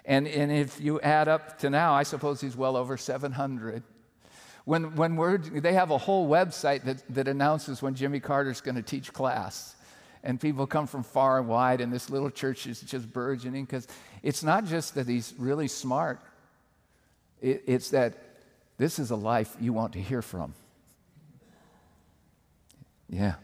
And, 0.03 0.27
and 0.27 0.51
if 0.51 0.81
you 0.81 0.99
add 0.99 1.29
up 1.29 1.59
to 1.59 1.69
now, 1.69 1.93
I 1.93 2.03
suppose 2.03 2.41
he's 2.41 2.57
well 2.57 2.75
over 2.75 2.97
700. 2.97 3.83
When, 4.65 4.93
when 4.97 5.15
we're, 5.15 5.37
they 5.37 5.71
have 5.71 5.91
a 5.91 5.97
whole 5.97 6.29
website 6.29 6.83
that, 6.83 7.03
that 7.15 7.29
announces 7.29 7.81
when 7.81 7.95
Jimmy 7.95 8.19
Carter's 8.19 8.59
going 8.59 8.75
to 8.75 8.81
teach 8.81 9.13
class. 9.13 9.77
And 10.25 10.41
people 10.41 10.67
come 10.67 10.87
from 10.87 11.03
far 11.03 11.39
and 11.39 11.47
wide, 11.47 11.79
and 11.79 11.91
this 11.91 12.09
little 12.09 12.29
church 12.29 12.67
is 12.67 12.81
just 12.81 13.13
burgeoning 13.13 13.63
because 13.63 13.87
it's 14.23 14.43
not 14.43 14.65
just 14.65 14.95
that 14.95 15.07
he's 15.07 15.33
really 15.37 15.69
smart, 15.69 16.19
it, 17.41 17.63
it's 17.65 17.89
that 17.89 18.17
this 18.77 18.99
is 18.99 19.11
a 19.11 19.15
life 19.15 19.55
you 19.59 19.73
want 19.73 19.93
to 19.93 19.99
hear 20.01 20.21
from. 20.21 20.53
Yeah. 23.09 23.35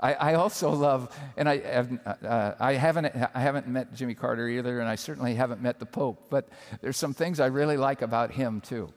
I, 0.00 0.14
I 0.14 0.34
also 0.34 0.70
love, 0.70 1.16
and 1.36 1.48
I, 1.48 1.58
uh, 1.58 2.54
I, 2.58 2.72
haven't, 2.72 3.06
I 3.34 3.40
haven't 3.40 3.68
met 3.68 3.94
Jimmy 3.94 4.14
Carter 4.14 4.48
either, 4.48 4.80
and 4.80 4.88
I 4.88 4.96
certainly 4.96 5.34
haven't 5.34 5.62
met 5.62 5.78
the 5.78 5.86
Pope, 5.86 6.26
but 6.30 6.48
there's 6.80 6.96
some 6.96 7.14
things 7.14 7.40
I 7.40 7.46
really 7.46 7.76
like 7.76 8.02
about 8.02 8.32
him 8.32 8.60
too. 8.60 8.92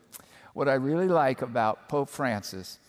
What 0.54 0.68
I 0.68 0.74
really 0.74 1.08
like 1.08 1.44
about 1.44 1.88
Pope 1.88 2.10
Francis 2.10 2.80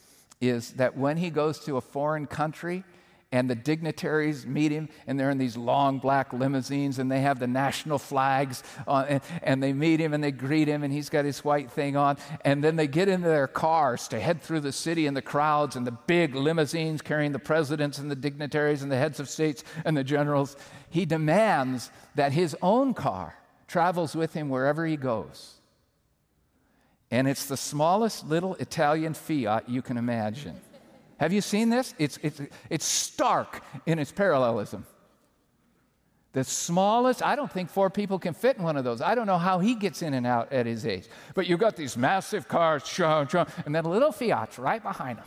is 0.40 0.72
that 0.72 0.96
when 0.96 1.16
he 1.16 1.30
goes 1.30 1.58
to 1.60 1.76
a 1.76 1.80
foreign 1.80 2.26
country, 2.26 2.84
and 3.30 3.50
the 3.50 3.54
dignitaries 3.54 4.46
meet 4.46 4.72
him, 4.72 4.88
and 5.06 5.20
they're 5.20 5.28
in 5.28 5.36
these 5.36 5.56
long 5.56 5.98
black 5.98 6.32
limousines, 6.32 6.98
and 6.98 7.12
they 7.12 7.20
have 7.20 7.38
the 7.38 7.46
national 7.46 7.98
flags, 7.98 8.62
on, 8.86 9.04
and, 9.06 9.20
and, 9.42 9.62
they 9.62 9.74
meet 9.74 10.00
him 10.00 10.14
and 10.14 10.24
they 10.24 10.32
greet 10.32 10.66
him, 10.66 10.82
and 10.82 10.90
he's 10.90 11.10
got 11.10 11.26
his 11.26 11.44
white 11.44 11.70
thing 11.70 11.94
on. 11.94 12.16
And 12.42 12.64
then 12.64 12.76
they 12.76 12.86
get 12.86 13.06
into 13.06 13.28
their 13.28 13.46
cars 13.46 14.08
to 14.08 14.20
head 14.20 14.40
through 14.40 14.60
the 14.60 14.72
city 14.72 15.06
and 15.06 15.14
the 15.14 15.20
crowds 15.20 15.76
and 15.76 15.86
the 15.86 15.92
big 15.92 16.34
limousines 16.34 17.02
carrying 17.02 17.32
the 17.32 17.38
presidents 17.38 17.98
and 17.98 18.10
the 18.10 18.16
dignitaries 18.16 18.82
and 18.82 18.90
the 18.90 18.96
heads 18.96 19.20
of 19.20 19.28
states 19.28 19.62
and 19.84 19.94
the 19.94 20.04
generals. 20.04 20.56
He 20.88 21.04
demands 21.04 21.90
that 22.14 22.32
his 22.32 22.56
own 22.62 22.94
car 22.94 23.34
travels 23.66 24.16
with 24.16 24.32
him 24.32 24.48
wherever 24.48 24.86
he 24.86 24.96
goes. 24.96 25.56
And 27.10 27.28
it's 27.28 27.44
the 27.44 27.56
smallest 27.58 28.26
little 28.26 28.54
Italian 28.54 29.12
Fiat 29.12 29.68
you 29.68 29.82
can 29.82 29.98
imagine. 29.98 30.60
Have 31.18 31.32
you 31.32 31.40
seen 31.40 31.68
this? 31.68 31.94
It's, 31.98 32.18
it's, 32.22 32.40
it's 32.70 32.84
stark 32.84 33.62
in 33.86 33.98
its 33.98 34.12
parallelism. 34.12 34.86
The 36.32 36.44
smallest, 36.44 37.22
I 37.22 37.34
don't 37.34 37.50
think 37.50 37.70
four 37.70 37.90
people 37.90 38.18
can 38.18 38.34
fit 38.34 38.56
in 38.56 38.62
one 38.62 38.76
of 38.76 38.84
those. 38.84 39.00
I 39.00 39.14
don't 39.14 39.26
know 39.26 39.38
how 39.38 39.58
he 39.58 39.74
gets 39.74 40.02
in 40.02 40.14
and 40.14 40.26
out 40.26 40.52
at 40.52 40.66
his 40.66 40.86
age. 40.86 41.08
But 41.34 41.46
you've 41.46 41.58
got 41.58 41.74
these 41.74 41.96
massive 41.96 42.46
cars, 42.46 42.82
and 42.98 43.74
then 43.74 43.84
a 43.84 43.88
little 43.88 44.12
Fiats 44.12 44.58
right 44.58 44.82
behind 44.82 45.18
him. 45.18 45.26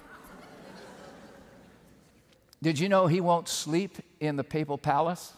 Did 2.62 2.80
you 2.80 2.88
know 2.88 3.08
he 3.08 3.20
won't 3.20 3.50
sleep 3.50 3.98
in 4.20 4.36
the 4.36 4.44
papal 4.44 4.78
palace? 4.78 5.34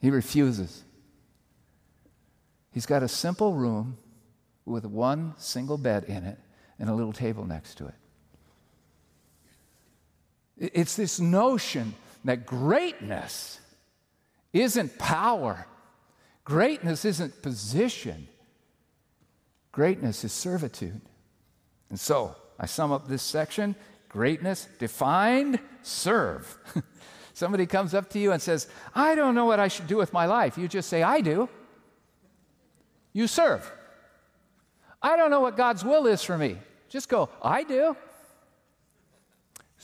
He 0.00 0.10
refuses. 0.10 0.84
He's 2.70 2.86
got 2.86 3.02
a 3.02 3.08
simple 3.08 3.54
room 3.54 3.98
with 4.64 4.86
one 4.86 5.34
single 5.36 5.76
bed 5.76 6.04
in 6.04 6.24
it 6.24 6.38
and 6.78 6.88
a 6.88 6.94
little 6.94 7.12
table 7.12 7.44
next 7.44 7.74
to 7.78 7.86
it. 7.86 7.94
It's 10.56 10.96
this 10.96 11.20
notion 11.20 11.94
that 12.24 12.46
greatness 12.46 13.60
isn't 14.52 14.98
power, 14.98 15.66
greatness 16.44 17.04
isn't 17.04 17.42
position, 17.42 18.28
greatness 19.72 20.24
is 20.24 20.32
servitude. 20.32 21.00
And 21.90 21.98
so, 21.98 22.36
I 22.58 22.66
sum 22.66 22.92
up 22.92 23.08
this 23.08 23.22
section 23.22 23.74
greatness 24.14 24.68
defined, 24.78 25.58
serve. 25.82 26.56
Somebody 27.34 27.66
comes 27.66 27.94
up 27.94 28.08
to 28.10 28.20
you 28.20 28.30
and 28.30 28.40
says, 28.40 28.68
I 28.94 29.16
don't 29.16 29.34
know 29.34 29.44
what 29.44 29.58
I 29.58 29.66
should 29.66 29.88
do 29.88 29.96
with 29.96 30.12
my 30.12 30.26
life. 30.26 30.56
You 30.56 30.68
just 30.68 30.88
say, 30.88 31.02
I 31.02 31.20
do. 31.20 31.48
You 33.12 33.26
serve. 33.26 33.68
I 35.02 35.16
don't 35.16 35.32
know 35.32 35.40
what 35.40 35.56
God's 35.56 35.84
will 35.84 36.06
is 36.06 36.22
for 36.22 36.38
me. 36.38 36.58
Just 36.88 37.08
go, 37.08 37.28
I 37.42 37.64
do. 37.64 37.96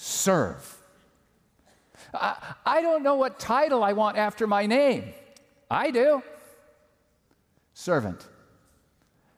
Serve. 0.03 0.79
I, 2.15 2.35
I 2.65 2.81
don't 2.81 3.03
know 3.03 3.17
what 3.17 3.39
title 3.39 3.85
I 3.85 3.93
want 3.93 4.17
after 4.17 4.47
my 4.47 4.65
name. 4.65 5.13
I 5.71 5.91
do. 5.91 6.23
Servant. 7.75 8.27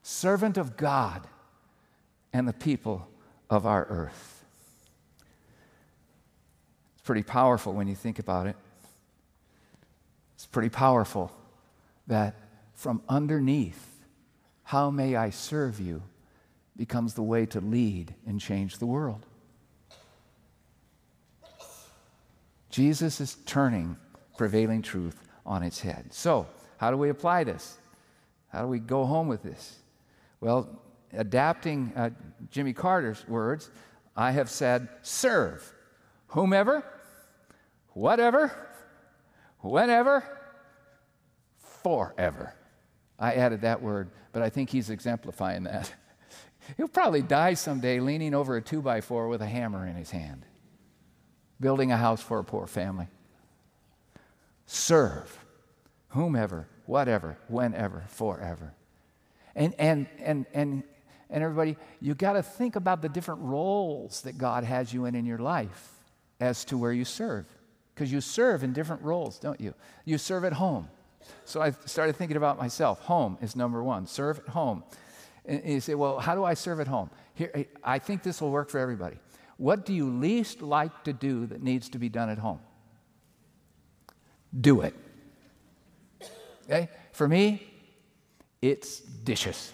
Servant 0.05 0.57
of 0.59 0.77
God 0.77 1.27
and 2.33 2.47
the 2.47 2.53
people 2.53 3.09
of 3.51 3.67
our 3.67 3.85
earth. 3.87 4.45
It's 6.95 7.03
pretty 7.03 7.25
powerful 7.25 7.73
when 7.73 7.89
you 7.89 7.97
think 7.97 8.21
about 8.21 8.47
it. 8.47 8.55
It's 10.37 10.47
pretty 10.47 10.71
powerful 10.71 11.33
that 12.07 12.37
from 12.75 13.03
underneath, 13.09 13.99
how 14.63 14.93
may 14.93 15.17
I 15.17 15.31
serve 15.31 15.81
you 15.81 16.05
becomes 16.77 17.15
the 17.15 17.25
way 17.25 17.47
to 17.47 17.61
lead 17.61 18.15
and 18.29 18.41
change 18.41 18.79
the 18.79 18.87
world. 18.87 19.27
Jesus 22.73 23.21
is 23.21 23.37
turning 23.45 23.97
prevailing 24.37 24.81
truth 24.81 25.23
on 25.45 25.63
its 25.63 25.79
head. 25.79 26.07
So, 26.11 26.47
how 26.79 26.91
do 26.91 26.97
we 26.97 27.11
apply 27.11 27.45
this? 27.45 27.77
How 28.49 28.63
do 28.63 28.69
we 28.69 28.79
go 28.79 29.05
home 29.05 29.29
with 29.29 29.43
this? 29.43 29.77
Well, 30.41 30.83
adapting 31.13 31.93
uh, 31.95 32.11
Jimmy 32.51 32.73
Carter's 32.73 33.29
words, 33.29 33.71
I 34.17 34.33
have 34.33 34.51
said, 34.51 34.89
serve 35.03 35.71
whomever, 36.29 36.83
whatever, 37.91 38.51
whenever, 39.61 40.25
forever. 41.83 42.55
I 43.19 43.35
added 43.35 43.61
that 43.61 43.83
word, 43.83 44.11
but 44.33 44.43
I 44.43 44.49
think 44.49 44.71
he's 44.71 44.89
exemplifying 44.89 45.65
that. 45.65 45.93
He'll 46.79 46.89
probably 46.89 47.23
die 47.23 47.53
someday 47.55 48.01
leaning 48.01 48.35
over 48.35 48.57
a 48.57 48.63
two 48.63 48.81
by 48.81 49.03
four 49.03 49.29
with 49.29 49.43
a 49.43 49.47
hammer 49.47 49.87
in 49.87 49.95
his 49.95 50.11
hand 50.11 50.47
building 51.63 51.91
a 51.91 51.97
house 51.97 52.21
for 52.21 52.39
a 52.39 52.45
poor 52.45 52.67
family. 52.67 53.07
Serve 54.67 55.39
whomever, 56.09 56.69
whatever, 56.85 57.39
whenever, 57.49 58.05
forever. 58.09 58.75
And, 59.55 59.75
and, 59.79 60.07
and, 60.19 60.45
and, 60.53 60.83
and 61.31 61.43
everybody, 61.43 61.79
you 62.01 62.15
got 62.15 62.35
to 62.35 62.43
think 62.43 62.77
about 62.77 63.01
the 63.01 63.09
different 63.09 63.41
roles 63.41 64.21
that 64.23 64.37
God 64.37 64.65
has 64.65 64.93
you 64.93 65.07
in 65.07 65.15
in 65.15 65.25
your 65.25 65.39
life 65.39 65.91
as 66.39 66.67
to 66.67 66.77
where 66.77 66.93
you 66.93 67.07
serve. 67.07 67.47
Because 67.95 68.13
you 68.13 68.21
serve 68.21 68.63
in 68.63 68.73
different 68.73 69.03
roles, 69.03 69.39
don't 69.39 69.61
you? 69.61 69.75
You 70.05 70.19
serve 70.19 70.45
at 70.45 70.53
home. 70.55 70.89
So 71.45 71.63
I 71.63 71.71
started 71.87 72.17
thinking 72.17 72.37
about 72.37 72.59
myself. 72.59 73.01
Home 73.01 73.39
is 73.41 73.55
number 73.55 73.83
one. 73.83 74.07
Serve 74.07 74.41
at 74.41 74.49
home. 74.49 74.83
And 75.45 75.63
you 75.65 75.81
say, 75.81 75.95
well, 75.95 76.19
how 76.19 76.35
do 76.35 76.45
I 76.45 76.55
serve 76.55 76.81
at 76.81 76.89
home? 76.89 77.11
Here, 77.35 77.67
I 77.83 77.99
think 77.99 78.23
this 78.23 78.41
will 78.41 78.51
work 78.51 78.69
for 78.69 78.79
everybody. 78.79 79.17
What 79.57 79.85
do 79.87 79.93
you 79.93 80.09
least 80.09 80.63
like 80.63 81.05
to 81.05 81.13
do 81.13 81.47
that 81.47 81.63
needs 81.63 81.89
to 81.91 81.99
be 81.99 82.09
done 82.09 82.29
at 82.31 82.39
home? 82.39 82.61
Do 84.59 84.83
it. 84.83 84.95
Okay? 86.65 86.89
For 87.13 87.29
me, 87.29 87.67
it's 88.61 89.01
dishes. 89.01 89.73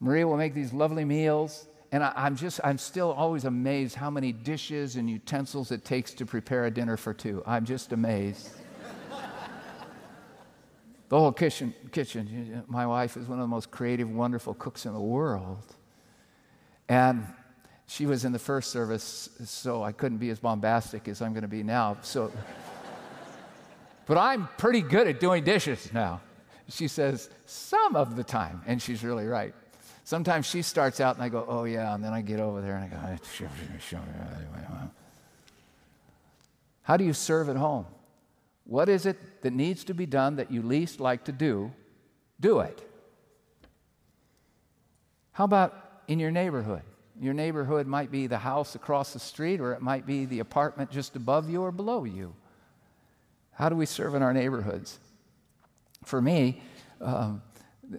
Maria 0.00 0.26
will 0.26 0.36
make 0.36 0.54
these 0.54 0.72
lovely 0.72 1.04
meals, 1.04 1.66
and 1.92 2.02
I, 2.02 2.26
am 2.26 2.36
just, 2.36 2.60
I'm 2.64 2.78
still 2.78 3.12
always 3.12 3.44
amazed 3.44 3.94
how 3.94 4.10
many 4.10 4.32
dishes 4.32 4.96
and 4.96 5.10
utensils 5.10 5.70
it 5.70 5.84
takes 5.84 6.12
to 6.14 6.26
prepare 6.26 6.64
a 6.64 6.70
dinner 6.70 6.96
for 6.96 7.12
two. 7.12 7.42
I'm 7.46 7.64
just 7.64 7.92
amazed. 7.92 8.50
the 11.08 11.18
whole 11.18 11.32
kitchen, 11.32 11.74
kitchen, 11.92 12.64
my 12.66 12.86
wife 12.86 13.16
is 13.16 13.26
one 13.26 13.38
of 13.38 13.42
the 13.42 13.48
most 13.48 13.70
creative, 13.70 14.10
wonderful 14.10 14.54
cooks 14.54 14.86
in 14.86 14.94
the 14.94 15.00
world. 15.00 15.64
And 16.88 17.26
she 17.90 18.06
was 18.06 18.24
in 18.24 18.30
the 18.30 18.38
first 18.38 18.70
service, 18.70 19.28
so 19.44 19.82
I 19.82 19.90
couldn't 19.90 20.18
be 20.18 20.30
as 20.30 20.38
bombastic 20.38 21.08
as 21.08 21.20
I'm 21.20 21.32
going 21.32 21.42
to 21.42 21.48
be 21.48 21.64
now. 21.64 21.96
So, 22.02 22.30
but 24.06 24.16
I'm 24.16 24.48
pretty 24.58 24.80
good 24.80 25.08
at 25.08 25.18
doing 25.18 25.42
dishes 25.42 25.92
now. 25.92 26.20
She 26.68 26.86
says, 26.86 27.28
some 27.46 27.96
of 27.96 28.14
the 28.14 28.22
time, 28.22 28.62
and 28.64 28.80
she's 28.80 29.02
really 29.02 29.26
right. 29.26 29.52
Sometimes 30.04 30.46
she 30.46 30.62
starts 30.62 31.00
out 31.00 31.16
and 31.16 31.24
I 31.24 31.30
go, 31.30 31.44
oh 31.48 31.64
yeah, 31.64 31.92
and 31.92 32.04
then 32.04 32.12
I 32.12 32.22
get 32.22 32.38
over 32.38 32.60
there 32.60 32.76
and 32.76 32.84
I 32.84 32.88
go, 32.88 32.96
how 36.82 36.96
do 36.96 37.02
you 37.02 37.12
serve 37.12 37.48
at 37.48 37.56
home? 37.56 37.86
What 38.66 38.88
is 38.88 39.04
it 39.04 39.42
that 39.42 39.52
needs 39.52 39.82
to 39.84 39.94
be 39.94 40.06
done 40.06 40.36
that 40.36 40.52
you 40.52 40.62
least 40.62 41.00
like 41.00 41.24
to 41.24 41.32
do? 41.32 41.72
Do 42.38 42.60
it. 42.60 42.88
How 45.32 45.42
about 45.42 46.02
in 46.06 46.20
your 46.20 46.30
neighborhood? 46.30 46.82
Your 47.20 47.34
neighborhood 47.34 47.86
might 47.86 48.10
be 48.10 48.26
the 48.26 48.38
house 48.38 48.74
across 48.74 49.12
the 49.12 49.18
street, 49.18 49.60
or 49.60 49.74
it 49.74 49.82
might 49.82 50.06
be 50.06 50.24
the 50.24 50.40
apartment 50.40 50.90
just 50.90 51.16
above 51.16 51.50
you 51.50 51.60
or 51.60 51.70
below 51.70 52.04
you. 52.04 52.34
How 53.52 53.68
do 53.68 53.76
we 53.76 53.84
serve 53.84 54.14
in 54.14 54.22
our 54.22 54.32
neighborhoods? 54.32 54.98
For 56.04 56.22
me, 56.22 56.62
um, 56.98 57.42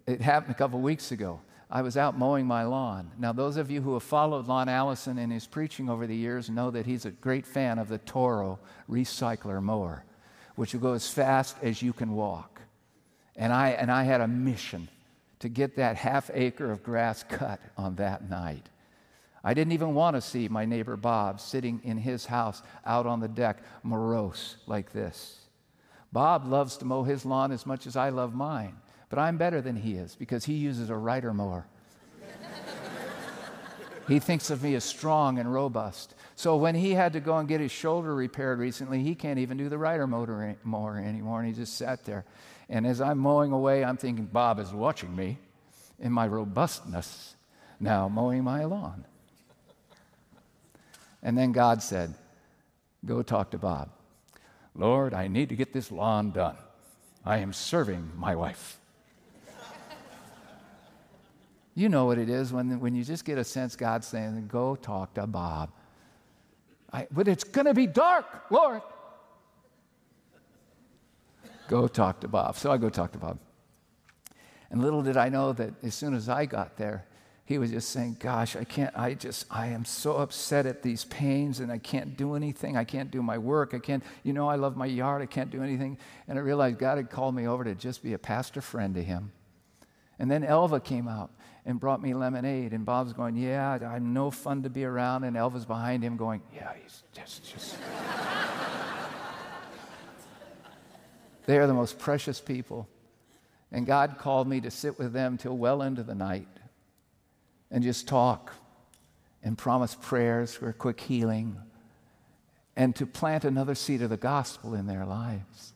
it 0.08 0.22
happened 0.22 0.56
a 0.56 0.58
couple 0.58 0.80
weeks 0.80 1.12
ago. 1.12 1.40
I 1.70 1.84
was 1.84 1.98
out 1.98 2.18
mowing 2.18 2.48
my 2.48 2.64
lawn. 2.64 3.12
Now, 3.20 3.32
those 3.32 3.58
of 3.58 3.70
you 3.70 3.80
who 3.80 3.94
have 3.94 4.02
followed 4.02 4.48
Lon 4.48 4.68
Allison 4.68 5.20
in 5.20 5.30
his 5.30 5.46
preaching 5.46 5.88
over 5.88 6.08
the 6.08 6.16
years 6.16 6.50
know 6.50 6.72
that 6.72 6.88
he's 6.88 7.06
a 7.06 7.12
great 7.12 7.46
fan 7.46 7.78
of 7.78 7.90
the 7.90 8.00
Toro 8.00 8.58
recycler 8.90 9.62
mower, 9.62 10.04
which 10.56 10.74
will 10.74 10.82
go 10.82 10.94
as 10.94 11.08
fast 11.08 11.58
as 11.62 11.84
you 11.84 11.94
can 11.94 12.14
walk. 12.16 12.60
And 13.36 13.54
I, 13.54 13.70
and 13.70 13.92
I 13.92 14.04
had 14.04 14.20
a 14.20 14.28
mission 14.28 14.88
to 15.40 15.48
get 15.48 15.76
that 15.76 15.96
half 15.96 16.32
acre 16.34 16.72
of 16.72 16.84
grass 16.84 17.24
cut 17.24 17.60
on 17.78 17.96
that 17.98 18.28
night. 18.28 18.68
I 19.44 19.54
didn't 19.54 19.74
even 19.74 19.96
want 19.96 20.16
to 20.16 20.22
see 20.22 20.48
my 20.48 20.66
neighbor 20.66 20.96
Bob 20.96 21.40
sitting 21.40 21.82
in 21.84 21.98
his 21.98 22.26
house 22.26 22.62
out 22.86 23.08
on 23.08 23.20
the 23.20 23.28
deck, 23.28 23.58
morose 23.84 24.58
like 24.68 24.92
this. 24.92 25.40
Bob 26.12 26.46
loves 26.46 26.78
to 26.78 26.86
mow 26.86 27.04
his 27.04 27.26
lawn 27.26 27.52
as 27.52 27.66
much 27.66 27.88
as 27.88 27.96
I 27.96 28.10
love 28.10 28.36
mine, 28.36 28.76
but 29.10 29.18
I'm 29.18 29.38
better 29.38 29.62
than 29.62 29.76
he 29.76 29.96
is 29.96 30.16
because 30.16 30.46
he 30.46 30.54
uses 30.54 30.90
a 30.90 30.96
rider 30.96 31.34
mower. 31.34 31.66
he 34.08 34.20
thinks 34.20 34.50
of 34.50 34.62
me 34.62 34.76
as 34.76 34.84
strong 34.84 35.40
and 35.40 35.52
robust. 35.52 36.14
So 36.36 36.56
when 36.58 36.76
he 36.76 36.92
had 36.92 37.14
to 37.14 37.20
go 37.20 37.38
and 37.38 37.48
get 37.48 37.62
his 37.62 37.72
shoulder 37.72 38.14
repaired 38.14 38.60
recently, 38.60 39.02
he 39.02 39.16
can't 39.16 39.40
even 39.40 39.58
do 39.58 39.70
the 39.70 39.78
rider 39.78 40.06
motor 40.06 40.56
mower 40.64 40.98
anymore, 40.98 41.40
and 41.40 41.48
he 41.48 41.54
just 41.54 41.78
sat 41.78 42.04
there. 42.06 42.26
And 42.70 42.86
as 42.86 43.02
I'm 43.02 43.18
mowing 43.18 43.52
away, 43.52 43.84
I'm 43.84 43.98
thinking, 43.98 44.26
Bob 44.26 44.60
is 44.60 44.72
watching 44.72 45.16
me 45.16 45.40
in 46.00 46.12
my 46.12 46.28
robustness 46.28 47.36
now 47.80 48.08
mowing 48.08 48.44
my 48.44 48.64
lawn. 48.64 49.06
And 51.24 51.38
then 51.38 51.52
God 51.52 51.82
said, 51.82 52.14
Go 53.06 53.24
talk 53.24 53.52
to 53.52 53.58
Bob. 53.58 53.90
Lord, 54.76 55.14
I 55.14 55.28
need 55.28 55.50
to 55.50 55.56
get 55.56 55.74
this 55.74 55.92
lawn 55.92 56.32
done. 56.32 56.56
I 57.26 57.38
am 57.38 57.52
serving 57.52 58.12
my 58.16 58.36
wife. 58.36 58.80
you 61.76 61.90
know 61.90 62.06
what 62.06 62.18
it 62.18 62.30
is 62.30 62.54
when, 62.54 62.80
when 62.80 62.96
you 62.96 63.04
just 63.04 63.26
get 63.26 63.38
a 63.38 63.44
sense 63.44 63.76
God's 63.76 64.08
saying, 64.08 64.48
Go 64.48 64.76
talk 64.76 65.14
to 65.16 65.28
Bob. 65.28 65.72
I, 66.94 67.08
but 67.12 67.28
it's 67.28 67.44
going 67.44 67.68
to 67.68 67.74
be 67.74 67.88
dark, 67.88 68.26
Lord. 68.50 68.82
go 71.68 71.88
talk 71.88 72.20
to 72.20 72.28
Bob. 72.28 72.58
So 72.58 72.72
I 72.72 72.78
go 72.78 72.90
talk 72.90 73.14
to 73.14 73.18
Bob. 73.18 73.40
And 74.70 74.82
little 74.82 75.02
did 75.02 75.18
I 75.18 75.30
know 75.30 75.54
that 75.54 75.74
as 75.84 75.96
soon 75.96 76.14
as 76.14 76.30
I 76.30 76.46
got 76.46 76.78
there, 76.78 77.06
he 77.46 77.58
was 77.58 77.72
just 77.72 77.90
saying, 77.90 78.18
Gosh, 78.20 78.56
I 78.56 78.64
can't, 78.64 78.96
I 78.98 79.14
just, 79.14 79.46
I 79.50 79.68
am 79.68 79.84
so 79.84 80.18
upset 80.18 80.66
at 80.66 80.84
these 80.84 81.06
pains 81.06 81.60
and 81.60 81.72
I 81.72 81.80
can't 81.80 82.16
do 82.16 82.36
anything. 82.36 82.78
I 82.78 82.84
can't 82.84 83.12
do 83.12 83.22
my 83.22 83.38
work. 83.38 83.74
I 83.74 83.80
can't, 83.80 84.04
you 84.24 84.34
know, 84.34 84.48
I 84.48 84.56
love 84.56 84.78
my 84.78 84.86
yard. 84.86 85.22
I 85.22 85.26
can't 85.26 85.50
do 85.50 85.62
anything. 85.64 85.98
And 86.28 86.38
I 86.38 86.42
realized 86.42 86.80
God 86.80 86.98
had 86.98 87.10
called 87.10 87.36
me 87.36 87.48
over 87.48 87.64
to 87.64 87.76
just 87.76 88.04
be 88.04 88.14
a 88.14 88.20
pastor 88.20 88.62
friend 88.62 88.96
to 88.96 89.04
him. 89.04 89.32
And 90.20 90.30
then 90.30 90.44
Elva 90.44 90.80
came 90.80 91.08
out 91.08 91.32
and 91.66 91.80
brought 91.80 92.02
me 92.02 92.14
lemonade. 92.14 92.74
And 92.74 92.86
Bob's 92.86 93.12
going, 93.12 93.36
Yeah, 93.36 93.80
I'm 93.82 94.14
no 94.14 94.32
fun 94.32 94.64
to 94.64 94.70
be 94.70 94.86
around. 94.86 95.24
And 95.24 95.36
Elva's 95.36 95.66
behind 95.66 96.04
him 96.04 96.18
going, 96.18 96.42
Yeah, 96.54 96.72
he's 96.82 97.04
just. 97.12 97.52
just. 97.52 97.76
they 101.48 101.58
are 101.58 101.66
the 101.68 101.74
most 101.74 101.98
precious 101.98 102.40
people. 102.40 102.88
And 103.72 103.86
God 103.86 104.18
called 104.20 104.48
me 104.48 104.62
to 104.62 104.72
sit 104.72 105.00
with 105.00 105.12
them 105.12 105.38
till 105.38 105.58
well 105.58 105.82
into 105.82 106.04
the 106.04 106.16
night 106.16 106.48
and 107.72 107.84
just 107.84 108.08
talk 108.08 108.54
and 109.42 109.58
promise 109.58 109.96
prayers 110.00 110.54
for 110.54 110.72
quick 110.74 111.00
healing 111.00 111.58
and 112.76 112.96
to 112.96 113.06
plant 113.06 113.46
another 113.46 113.76
seed 113.76 114.02
of 114.02 114.10
the 114.10 114.18
gospel 114.18 114.74
in 114.76 114.88
their 114.88 115.06
lives. 115.06 115.74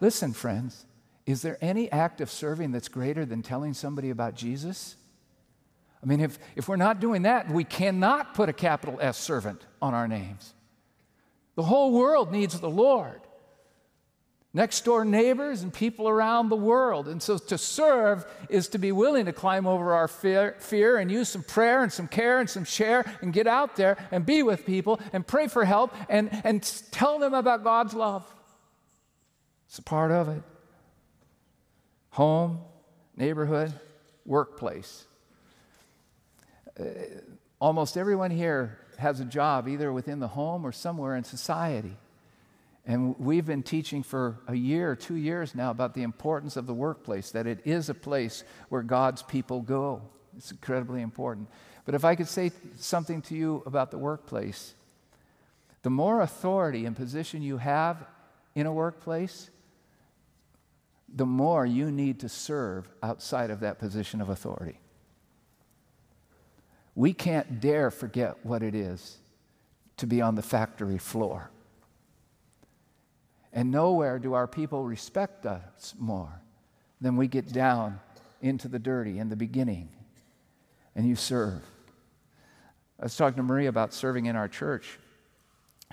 Listen, 0.00 0.32
friends, 0.32 0.84
is 1.26 1.42
there 1.42 1.58
any 1.60 1.90
act 1.90 2.20
of 2.20 2.30
serving 2.30 2.72
that's 2.72 2.88
greater 2.88 3.24
than 3.24 3.42
telling 3.42 3.72
somebody 3.72 4.10
about 4.10 4.34
Jesus? 4.34 4.96
I 6.02 6.06
mean, 6.06 6.20
if, 6.20 6.38
if 6.54 6.68
we're 6.68 6.76
not 6.76 7.00
doing 7.00 7.22
that, 7.22 7.50
we 7.50 7.64
cannot 7.64 8.34
put 8.34 8.48
a 8.48 8.52
capital 8.52 8.98
S 9.00 9.16
servant 9.16 9.64
on 9.80 9.94
our 9.94 10.06
names. 10.06 10.54
The 11.54 11.62
whole 11.62 11.92
world 11.92 12.30
needs 12.30 12.58
the 12.60 12.68
Lord. 12.68 13.20
Next 14.56 14.84
door 14.84 15.04
neighbors 15.04 15.62
and 15.62 15.74
people 15.74 16.08
around 16.08 16.48
the 16.48 16.56
world. 16.56 17.08
And 17.08 17.20
so 17.20 17.38
to 17.38 17.58
serve 17.58 18.24
is 18.48 18.68
to 18.68 18.78
be 18.78 18.92
willing 18.92 19.26
to 19.26 19.32
climb 19.32 19.66
over 19.66 19.92
our 19.92 20.06
fear, 20.06 20.54
fear 20.60 20.96
and 20.96 21.10
use 21.10 21.28
some 21.28 21.42
prayer 21.42 21.82
and 21.82 21.92
some 21.92 22.06
care 22.06 22.38
and 22.38 22.48
some 22.48 22.62
share 22.62 23.04
and 23.20 23.32
get 23.32 23.48
out 23.48 23.74
there 23.74 23.96
and 24.12 24.24
be 24.24 24.44
with 24.44 24.64
people 24.64 25.00
and 25.12 25.26
pray 25.26 25.48
for 25.48 25.64
help 25.64 25.92
and, 26.08 26.30
and 26.44 26.62
tell 26.92 27.18
them 27.18 27.34
about 27.34 27.64
God's 27.64 27.94
love. 27.94 28.24
It's 29.66 29.80
a 29.80 29.82
part 29.82 30.12
of 30.12 30.28
it 30.28 30.42
home, 32.10 32.60
neighborhood, 33.16 33.72
workplace. 34.24 35.04
Uh, 36.78 36.84
almost 37.60 37.96
everyone 37.96 38.30
here 38.30 38.78
has 38.98 39.18
a 39.18 39.24
job 39.24 39.66
either 39.66 39.92
within 39.92 40.20
the 40.20 40.28
home 40.28 40.64
or 40.64 40.70
somewhere 40.70 41.16
in 41.16 41.24
society. 41.24 41.96
And 42.86 43.18
we've 43.18 43.46
been 43.46 43.62
teaching 43.62 44.02
for 44.02 44.38
a 44.46 44.54
year 44.54 44.94
two 44.94 45.14
years 45.14 45.54
now 45.54 45.70
about 45.70 45.94
the 45.94 46.02
importance 46.02 46.56
of 46.56 46.66
the 46.66 46.74
workplace, 46.74 47.30
that 47.30 47.46
it 47.46 47.60
is 47.64 47.88
a 47.88 47.94
place 47.94 48.44
where 48.68 48.82
God's 48.82 49.22
people 49.22 49.62
go. 49.62 50.02
It's 50.36 50.50
incredibly 50.50 51.00
important. 51.00 51.48
But 51.86 51.94
if 51.94 52.04
I 52.04 52.14
could 52.14 52.28
say 52.28 52.52
something 52.78 53.22
to 53.22 53.34
you 53.34 53.62
about 53.64 53.90
the 53.90 53.98
workplace, 53.98 54.74
the 55.82 55.90
more 55.90 56.20
authority 56.20 56.84
and 56.84 56.94
position 56.94 57.42
you 57.42 57.58
have 57.58 58.04
in 58.54 58.66
a 58.66 58.72
workplace, 58.72 59.50
the 61.14 61.26
more 61.26 61.64
you 61.64 61.90
need 61.90 62.20
to 62.20 62.28
serve 62.28 62.88
outside 63.02 63.50
of 63.50 63.60
that 63.60 63.78
position 63.78 64.20
of 64.20 64.28
authority. 64.28 64.80
We 66.94 67.12
can't 67.12 67.60
dare 67.60 67.90
forget 67.90 68.44
what 68.44 68.62
it 68.62 68.74
is 68.74 69.18
to 69.96 70.06
be 70.06 70.20
on 70.20 70.34
the 70.34 70.42
factory 70.42 70.98
floor. 70.98 71.50
And 73.54 73.70
nowhere 73.70 74.18
do 74.18 74.34
our 74.34 74.46
people 74.46 74.84
respect 74.84 75.46
us 75.46 75.94
more 75.98 76.40
than 77.00 77.16
we 77.16 77.28
get 77.28 77.50
down 77.52 78.00
into 78.42 78.68
the 78.68 78.78
dirty 78.78 79.18
in 79.18 79.30
the 79.30 79.36
beginning 79.36 79.88
and 80.94 81.08
you 81.08 81.16
serve. 81.16 81.62
I 83.00 83.04
was 83.04 83.16
talking 83.16 83.36
to 83.38 83.42
Maria 83.42 83.70
about 83.70 83.94
serving 83.94 84.26
in 84.26 84.36
our 84.36 84.48
church 84.48 84.98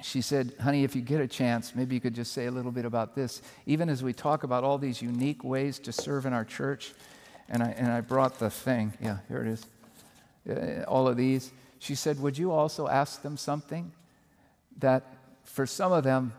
she 0.01 0.21
said, 0.21 0.53
Honey, 0.59 0.83
if 0.83 0.95
you 0.95 1.01
get 1.01 1.21
a 1.21 1.27
chance, 1.27 1.75
maybe 1.75 1.95
you 1.95 2.01
could 2.01 2.15
just 2.15 2.33
say 2.33 2.47
a 2.47 2.51
little 2.51 2.71
bit 2.71 2.85
about 2.85 3.15
this. 3.15 3.41
Even 3.65 3.89
as 3.89 4.03
we 4.03 4.13
talk 4.13 4.43
about 4.43 4.63
all 4.63 4.77
these 4.77 5.01
unique 5.01 5.43
ways 5.43 5.79
to 5.79 5.91
serve 5.91 6.25
in 6.25 6.33
our 6.33 6.45
church, 6.45 6.93
and 7.49 7.61
I, 7.61 7.69
and 7.71 7.91
I 7.91 8.01
brought 8.01 8.39
the 8.39 8.49
thing. 8.49 8.93
Yeah, 9.01 9.17
here 9.27 9.41
it 9.41 9.47
is. 9.47 9.65
Uh, 10.49 10.83
all 10.83 11.07
of 11.07 11.17
these. 11.17 11.51
She 11.79 11.95
said, 11.95 12.19
Would 12.19 12.37
you 12.37 12.51
also 12.51 12.87
ask 12.87 13.21
them 13.21 13.37
something 13.37 13.91
that 14.79 15.03
for 15.43 15.65
some 15.65 15.91
of 15.91 16.03
them, 16.03 16.33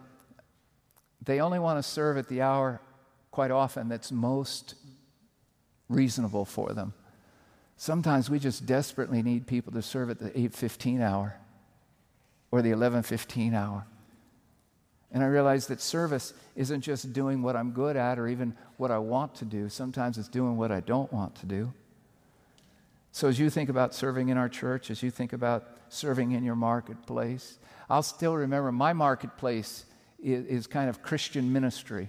they 1.24 1.40
only 1.40 1.58
want 1.58 1.78
to 1.78 1.82
serve 1.82 2.16
at 2.16 2.28
the 2.28 2.42
hour 2.42 2.80
quite 3.30 3.50
often 3.50 3.88
that's 3.88 4.12
most 4.12 4.74
reasonable 5.88 6.44
for 6.44 6.72
them. 6.72 6.92
Sometimes 7.76 8.30
we 8.30 8.38
just 8.38 8.66
desperately 8.66 9.22
need 9.22 9.46
people 9.46 9.72
to 9.72 9.82
serve 9.82 10.10
at 10.10 10.18
the 10.18 10.30
8:15 10.38 11.00
hour 11.00 11.36
or 12.50 12.62
the 12.62 12.70
11:15 12.70 13.54
hour. 13.54 13.86
And 15.10 15.22
I 15.22 15.26
realized 15.26 15.68
that 15.68 15.80
service 15.80 16.32
isn't 16.56 16.80
just 16.80 17.12
doing 17.12 17.42
what 17.42 17.54
I'm 17.54 17.72
good 17.72 17.96
at 17.96 18.18
or 18.18 18.28
even 18.28 18.56
what 18.78 18.90
I 18.90 18.98
want 18.98 19.34
to 19.36 19.44
do. 19.44 19.68
Sometimes 19.68 20.16
it's 20.16 20.28
doing 20.28 20.56
what 20.56 20.72
I 20.72 20.80
don't 20.80 21.12
want 21.12 21.34
to 21.36 21.46
do. 21.46 21.72
So 23.10 23.28
as 23.28 23.38
you 23.38 23.50
think 23.50 23.68
about 23.68 23.94
serving 23.94 24.30
in 24.30 24.38
our 24.38 24.48
church, 24.48 24.90
as 24.90 25.02
you 25.02 25.10
think 25.10 25.34
about 25.34 25.64
serving 25.90 26.32
in 26.32 26.44
your 26.44 26.56
marketplace, 26.56 27.58
I'll 27.90 28.02
still 28.02 28.34
remember 28.34 28.72
my 28.72 28.94
marketplace 28.94 29.84
is 30.22 30.66
kind 30.66 30.88
of 30.88 31.02
Christian 31.02 31.52
ministry. 31.52 32.08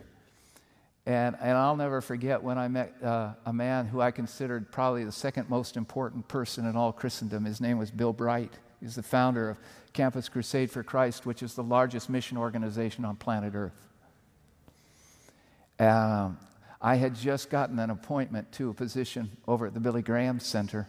And, 1.05 1.35
and 1.41 1.57
I'll 1.57 1.75
never 1.75 1.99
forget 1.99 2.41
when 2.41 2.57
I 2.57 2.67
met 2.69 2.93
uh, 3.03 3.33
a 3.45 3.51
man 3.51 3.87
who 3.87 3.99
I 3.99 4.11
considered 4.11 4.71
probably 4.71 5.03
the 5.03 5.11
second 5.11 5.49
most 5.49 5.75
important 5.75 6.27
person 6.27 6.65
in 6.65 6.77
all 6.77 6.93
Christendom. 6.93 7.43
His 7.43 7.59
name 7.59 7.77
was 7.77 7.91
Bill 7.91 8.13
Bright. 8.13 8.53
He's 8.79 8.95
the 8.95 9.03
founder 9.03 9.49
of 9.49 9.59
Campus 9.91 10.29
Crusade 10.29 10.71
for 10.71 10.81
Christ, 10.81 11.25
which 11.25 11.43
is 11.43 11.55
the 11.55 11.63
largest 11.63 12.09
mission 12.09 12.37
organization 12.37 13.03
on 13.03 13.17
planet 13.17 13.53
Earth. 13.53 13.89
Um, 15.79 16.37
I 16.81 16.95
had 16.95 17.15
just 17.15 17.49
gotten 17.49 17.79
an 17.79 17.89
appointment 17.89 18.51
to 18.53 18.69
a 18.69 18.73
position 18.73 19.31
over 19.47 19.67
at 19.67 19.73
the 19.73 19.79
Billy 19.79 20.01
Graham 20.01 20.39
Center. 20.39 20.87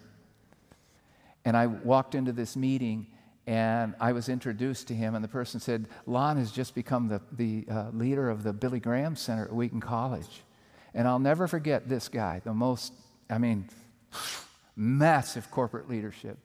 And 1.44 1.56
I 1.56 1.66
walked 1.66 2.14
into 2.14 2.32
this 2.32 2.56
meeting 2.56 3.08
and 3.46 3.94
I 4.00 4.12
was 4.12 4.28
introduced 4.28 4.88
to 4.88 4.94
him, 4.94 5.14
and 5.14 5.22
the 5.22 5.28
person 5.28 5.60
said, 5.60 5.86
Lon 6.06 6.38
has 6.38 6.50
just 6.50 6.74
become 6.74 7.08
the, 7.08 7.20
the 7.32 7.66
uh, 7.70 7.90
leader 7.92 8.30
of 8.30 8.42
the 8.42 8.52
Billy 8.52 8.80
Graham 8.80 9.16
Center 9.16 9.44
at 9.44 9.52
Wheaton 9.52 9.80
College. 9.80 10.42
And 10.94 11.06
I'll 11.06 11.18
never 11.18 11.46
forget 11.46 11.88
this 11.88 12.08
guy, 12.08 12.40
the 12.42 12.54
most, 12.54 12.94
I 13.28 13.38
mean, 13.38 13.68
massive 14.76 15.50
corporate 15.50 15.88
leadership. 15.88 16.38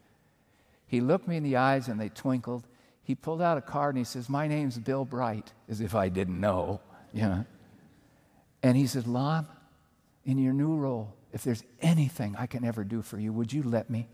He 0.88 1.00
looked 1.02 1.28
me 1.28 1.38
in 1.38 1.44
the 1.44 1.56
eyes 1.56 1.88
and 1.88 2.00
they 2.00 2.10
twinkled. 2.10 2.66
He 3.04 3.16
pulled 3.16 3.42
out 3.42 3.58
a 3.58 3.62
card 3.62 3.96
and 3.96 4.00
he 4.00 4.04
says, 4.04 4.28
My 4.28 4.48
name's 4.48 4.78
Bill 4.78 5.06
Bright, 5.06 5.54
as 5.70 5.82
if 5.82 5.96
I 5.96 6.10
didn't 6.10 6.40
know. 6.40 6.82
You 7.14 7.22
know? 7.22 7.46
And 8.62 8.76
he 8.76 8.88
said, 8.88 9.08
Lon, 9.08 9.48
in 10.26 10.38
your 10.38 10.54
new 10.54 10.76
role, 10.76 11.16
if 11.32 11.44
there's 11.44 11.64
anything 11.82 12.36
I 12.38 12.46
can 12.48 12.66
ever 12.66 12.84
do 12.84 13.02
for 13.02 13.20
you, 13.20 13.32
would 13.32 13.54
you 13.54 13.64
let 13.64 13.90
me? 13.90 14.10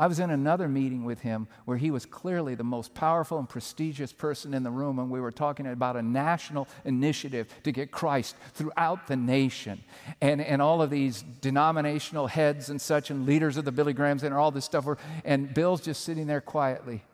I 0.00 0.06
was 0.06 0.18
in 0.18 0.30
another 0.30 0.66
meeting 0.66 1.04
with 1.04 1.20
him 1.20 1.46
where 1.66 1.76
he 1.76 1.90
was 1.90 2.06
clearly 2.06 2.54
the 2.54 2.64
most 2.64 2.94
powerful 2.94 3.38
and 3.38 3.46
prestigious 3.46 4.14
person 4.14 4.54
in 4.54 4.62
the 4.62 4.70
room, 4.70 4.98
and 4.98 5.10
we 5.10 5.20
were 5.20 5.30
talking 5.30 5.66
about 5.66 5.94
a 5.94 6.00
national 6.00 6.68
initiative 6.86 7.48
to 7.64 7.70
get 7.70 7.90
Christ 7.90 8.34
throughout 8.54 9.08
the 9.08 9.16
nation. 9.16 9.84
And, 10.22 10.40
and 10.40 10.62
all 10.62 10.80
of 10.80 10.88
these 10.88 11.20
denominational 11.42 12.28
heads 12.28 12.70
and 12.70 12.80
such, 12.80 13.10
and 13.10 13.26
leaders 13.26 13.58
of 13.58 13.66
the 13.66 13.72
Billy 13.72 13.92
Grahams, 13.92 14.22
and 14.22 14.34
all 14.34 14.50
this 14.50 14.64
stuff 14.64 14.86
were, 14.86 14.96
and 15.22 15.52
Bill's 15.52 15.82
just 15.82 16.02
sitting 16.02 16.26
there 16.26 16.40
quietly. 16.40 17.04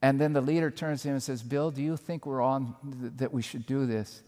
And 0.00 0.20
then 0.20 0.34
the 0.34 0.40
leader 0.40 0.70
turns 0.70 1.02
to 1.02 1.08
him 1.08 1.14
and 1.14 1.22
says, 1.22 1.42
Bill, 1.42 1.72
do 1.72 1.82
you 1.82 1.96
think 1.96 2.26
we're 2.26 2.42
on, 2.42 2.76
th- 3.00 3.12
that 3.16 3.34
we 3.34 3.42
should 3.42 3.66
do 3.66 3.86
this? 3.86 4.22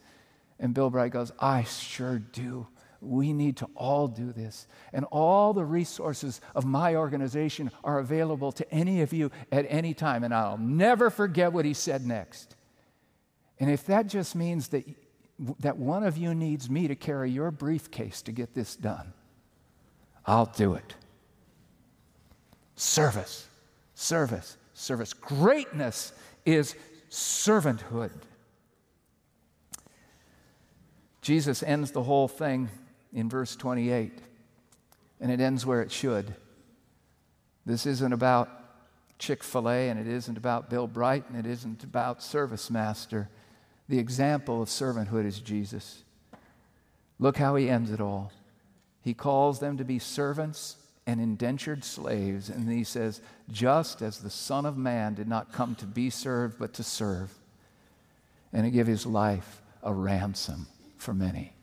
And 0.58 0.74
Bill 0.74 0.90
Bright 0.90 1.12
goes, 1.12 1.30
I 1.38 1.62
sure 1.62 2.18
do. 2.18 2.66
We 3.06 3.32
need 3.32 3.56
to 3.58 3.68
all 3.74 4.08
do 4.08 4.32
this. 4.32 4.66
And 4.92 5.04
all 5.06 5.52
the 5.52 5.64
resources 5.64 6.40
of 6.54 6.64
my 6.64 6.94
organization 6.94 7.70
are 7.84 7.98
available 7.98 8.52
to 8.52 8.72
any 8.72 9.02
of 9.02 9.12
you 9.12 9.30
at 9.52 9.66
any 9.68 9.94
time. 9.94 10.24
And 10.24 10.34
I'll 10.34 10.58
never 10.58 11.10
forget 11.10 11.52
what 11.52 11.64
he 11.64 11.74
said 11.74 12.06
next. 12.06 12.56
And 13.58 13.70
if 13.70 13.86
that 13.86 14.06
just 14.06 14.34
means 14.34 14.68
that, 14.68 14.84
that 15.60 15.78
one 15.78 16.04
of 16.04 16.16
you 16.16 16.34
needs 16.34 16.68
me 16.68 16.88
to 16.88 16.94
carry 16.94 17.30
your 17.30 17.50
briefcase 17.50 18.22
to 18.22 18.32
get 18.32 18.54
this 18.54 18.76
done, 18.76 19.12
I'll 20.26 20.52
do 20.56 20.74
it. 20.74 20.94
Service, 22.74 23.48
service, 23.94 24.56
service. 24.74 25.12
Greatness 25.12 26.12
is 26.44 26.74
servanthood. 27.10 28.10
Jesus 31.22 31.62
ends 31.62 31.90
the 31.90 32.02
whole 32.02 32.28
thing 32.28 32.68
in 33.16 33.30
verse 33.30 33.56
28, 33.56 34.12
and 35.20 35.32
it 35.32 35.40
ends 35.40 35.64
where 35.64 35.80
it 35.80 35.90
should. 35.90 36.34
This 37.64 37.86
isn't 37.86 38.12
about 38.12 38.50
Chick 39.18 39.42
fil 39.42 39.70
A, 39.70 39.88
and 39.88 39.98
it 39.98 40.06
isn't 40.06 40.36
about 40.36 40.68
Bill 40.68 40.86
Bright, 40.86 41.24
and 41.28 41.38
it 41.38 41.50
isn't 41.50 41.82
about 41.82 42.22
Service 42.22 42.70
Master. 42.70 43.30
The 43.88 43.98
example 43.98 44.60
of 44.60 44.68
servanthood 44.68 45.24
is 45.24 45.40
Jesus. 45.40 46.04
Look 47.18 47.38
how 47.38 47.56
he 47.56 47.70
ends 47.70 47.90
it 47.90 48.02
all. 48.02 48.30
He 49.00 49.14
calls 49.14 49.60
them 49.60 49.78
to 49.78 49.84
be 49.84 49.98
servants 49.98 50.76
and 51.06 51.18
indentured 51.18 51.84
slaves, 51.84 52.50
and 52.50 52.70
he 52.70 52.84
says, 52.84 53.22
Just 53.50 54.02
as 54.02 54.18
the 54.18 54.28
Son 54.28 54.66
of 54.66 54.76
Man 54.76 55.14
did 55.14 55.26
not 55.26 55.52
come 55.52 55.74
to 55.76 55.86
be 55.86 56.10
served, 56.10 56.58
but 56.58 56.74
to 56.74 56.82
serve, 56.82 57.32
and 58.52 58.64
to 58.64 58.70
give 58.70 58.86
his 58.86 59.06
life 59.06 59.62
a 59.82 59.94
ransom 59.94 60.66
for 60.98 61.14
many. 61.14 61.55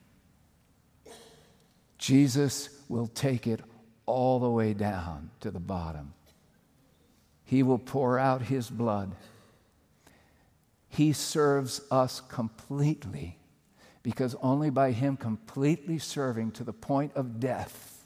Jesus 2.04 2.68
will 2.90 3.08
take 3.08 3.48
it 3.48 3.62
all 4.06 4.38
the 4.38 4.50
way 4.50 4.74
down 4.74 5.30
to 5.40 5.50
the 5.52 5.60
bottom. 5.62 6.14
He 7.46 7.64
will 7.64 7.78
pour 7.80 8.20
out 8.20 8.42
his 8.42 8.70
blood. 8.70 9.16
He 10.90 11.14
serves 11.14 11.80
us 11.90 12.20
completely 12.20 13.38
because 14.02 14.36
only 14.42 14.70
by 14.70 14.92
him 14.92 15.16
completely 15.16 15.98
serving 15.98 16.52
to 16.52 16.66
the 16.66 16.74
point 16.74 17.14
of 17.16 17.40
death 17.40 18.04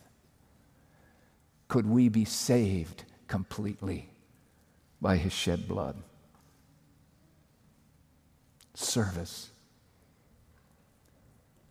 could 1.67 1.87
we 1.87 2.07
be 2.07 2.23
saved 2.23 3.03
completely 3.27 4.11
by 5.01 5.17
his 5.17 5.33
shed 5.33 5.67
blood. 5.67 5.95
Service. 8.75 9.49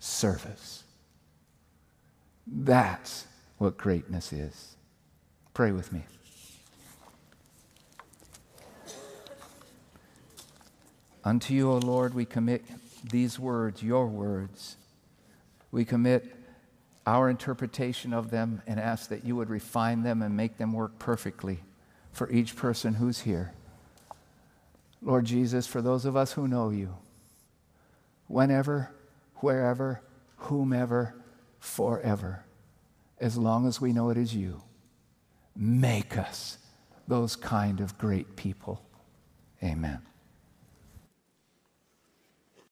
Service. 0.01 0.83
That's 2.47 3.27
what 3.59 3.77
greatness 3.77 4.33
is. 4.33 4.77
Pray 5.55 5.73
with 5.73 5.93
me. 5.93 6.05
Unto 11.25 11.55
you, 11.55 11.73
O 11.73 11.79
Lord, 11.79 12.15
we 12.15 12.25
commit 12.25 12.65
these 13.03 13.39
words, 13.39 13.83
your 13.83 14.07
words. 14.07 14.77
We 15.73 15.85
commit 15.85 16.33
our 17.05 17.29
interpretation 17.29 18.13
of 18.13 18.31
them 18.31 18.63
and 18.67 18.79
ask 18.79 19.09
that 19.09 19.25
you 19.25 19.35
would 19.35 19.51
refine 19.51 20.03
them 20.03 20.23
and 20.23 20.37
make 20.37 20.59
them 20.59 20.73
work 20.73 20.99
perfectly 20.99 21.61
for 22.13 22.31
each 22.31 22.55
person 22.55 22.95
who's 22.95 23.21
here. 23.21 23.53
Lord 25.03 25.25
Jesus, 25.25 25.67
for 25.67 25.83
those 25.83 26.05
of 26.05 26.17
us 26.17 26.33
who 26.33 26.49
know 26.49 26.71
you, 26.71 26.97
whenever, 28.29 28.91
wherever, 29.37 30.01
whomever, 30.37 31.15
forever, 31.67 32.45
as 33.21 33.37
long 33.37 33.67
as 33.67 33.81
we 33.81 33.93
know 33.93 34.09
it 34.11 34.17
is 34.17 34.35
you. 34.35 34.63
Make 35.55 36.17
us 36.17 36.59
those 37.09 37.35
kind 37.35 37.81
of 37.81 37.99
great 37.99 38.37
people. 38.37 38.83
Amen. 39.63 40.01